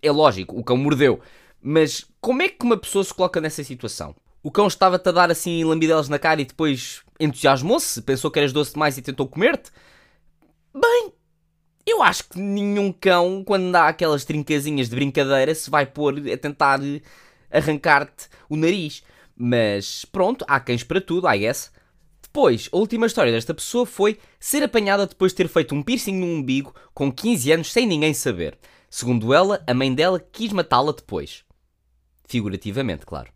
é 0.00 0.10
lógico, 0.10 0.58
o 0.58 0.64
cão 0.64 0.76
mordeu. 0.76 1.20
Mas 1.60 2.06
como 2.20 2.42
é 2.42 2.48
que 2.48 2.64
uma 2.64 2.76
pessoa 2.76 3.04
se 3.04 3.12
coloca 3.12 3.40
nessa 3.40 3.62
situação? 3.62 4.14
O 4.42 4.50
cão 4.50 4.66
estava-te 4.66 5.08
a 5.08 5.12
dar 5.12 5.30
assim 5.30 5.62
lambidelas 5.64 6.08
na 6.08 6.18
cara 6.18 6.40
e 6.40 6.44
depois 6.44 7.02
entusiasmou-se, 7.20 8.00
pensou 8.02 8.30
que 8.30 8.38
eras 8.38 8.52
doce 8.52 8.72
demais 8.72 8.96
e 8.96 9.02
tentou 9.02 9.28
comer-te? 9.28 9.70
Bem, 10.74 11.12
eu 11.84 12.02
acho 12.02 12.28
que 12.28 12.38
nenhum 12.38 12.92
cão, 12.92 13.42
quando 13.44 13.70
dá 13.72 13.88
aquelas 13.88 14.24
trincazinhas 14.24 14.88
de 14.88 14.96
brincadeira, 14.96 15.54
se 15.54 15.68
vai 15.68 15.84
pôr 15.84 16.14
a 16.32 16.36
tentar 16.36 16.80
arrancar-te 17.50 18.28
o 18.48 18.56
nariz. 18.56 19.02
Mas 19.36 20.04
pronto, 20.04 20.44
há 20.48 20.58
cães 20.60 20.84
para 20.84 21.00
tudo, 21.00 21.28
I 21.28 21.38
guess. 21.40 21.72
Depois, 22.22 22.68
a 22.72 22.76
última 22.76 23.06
história 23.06 23.32
desta 23.32 23.52
pessoa 23.52 23.84
foi 23.84 24.18
ser 24.40 24.62
apanhada 24.62 25.06
depois 25.06 25.32
de 25.32 25.36
ter 25.36 25.48
feito 25.48 25.74
um 25.74 25.82
piercing 25.82 26.14
no 26.14 26.26
umbigo 26.26 26.74
com 26.94 27.12
15 27.12 27.52
anos 27.52 27.72
sem 27.72 27.86
ninguém 27.86 28.14
saber. 28.14 28.58
Segundo 28.88 29.34
ela, 29.34 29.62
a 29.66 29.74
mãe 29.74 29.94
dela 29.94 30.18
quis 30.18 30.52
matá-la 30.52 30.92
depois. 30.92 31.44
Figurativamente, 32.26 33.04
claro. 33.04 33.30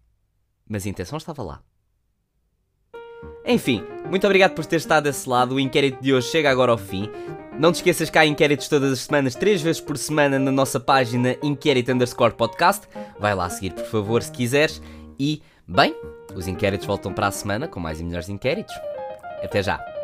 Mas 0.66 0.87
a 0.87 0.88
intenção 0.88 1.18
estava 1.18 1.42
lá. 1.42 1.62
Enfim, 3.47 3.85
muito 4.11 4.27
obrigado 4.27 4.55
por 4.55 4.67
ter 4.67 4.77
estado 4.77 5.05
desse 5.05 5.29
lado. 5.29 5.55
O 5.55 5.61
inquérito 5.61 6.03
de 6.03 6.13
hoje 6.13 6.29
chega 6.29 6.51
agora 6.51 6.73
ao 6.73 6.79
fim. 6.79 7.09
Não 7.59 7.73
te 7.73 7.77
esqueças 7.77 8.11
que 8.11 8.19
há 8.19 8.27
inquéritos 8.27 8.69
todas 8.69 8.93
as 8.93 9.01
semanas, 9.01 9.35
três 9.35 9.63
vezes 9.63 9.81
por 9.81 9.97
semana, 9.97 10.39
na 10.39 10.53
nossa 10.53 10.79
página 10.79 11.37
Inquérito 11.43 11.93
Underscore 11.93 12.35
Podcast. 12.35 12.87
Vai 13.19 13.35
lá 13.35 13.49
seguir, 13.49 13.73
por 13.73 13.87
favor, 13.87 14.23
se 14.23 14.31
quiseres. 14.31 14.83
E, 15.19 15.41
bem, 15.67 15.95
os 16.35 16.47
inquéritos 16.47 16.87
voltam 16.87 17.15
para 17.15 17.29
a 17.29 17.31
semana 17.31 17.67
com 17.67 17.81
mais 17.81 18.01
e 18.01 18.05
melhores 18.05 18.29
inquéritos. 18.29 18.75
Até 19.43 19.63
já! 19.63 19.96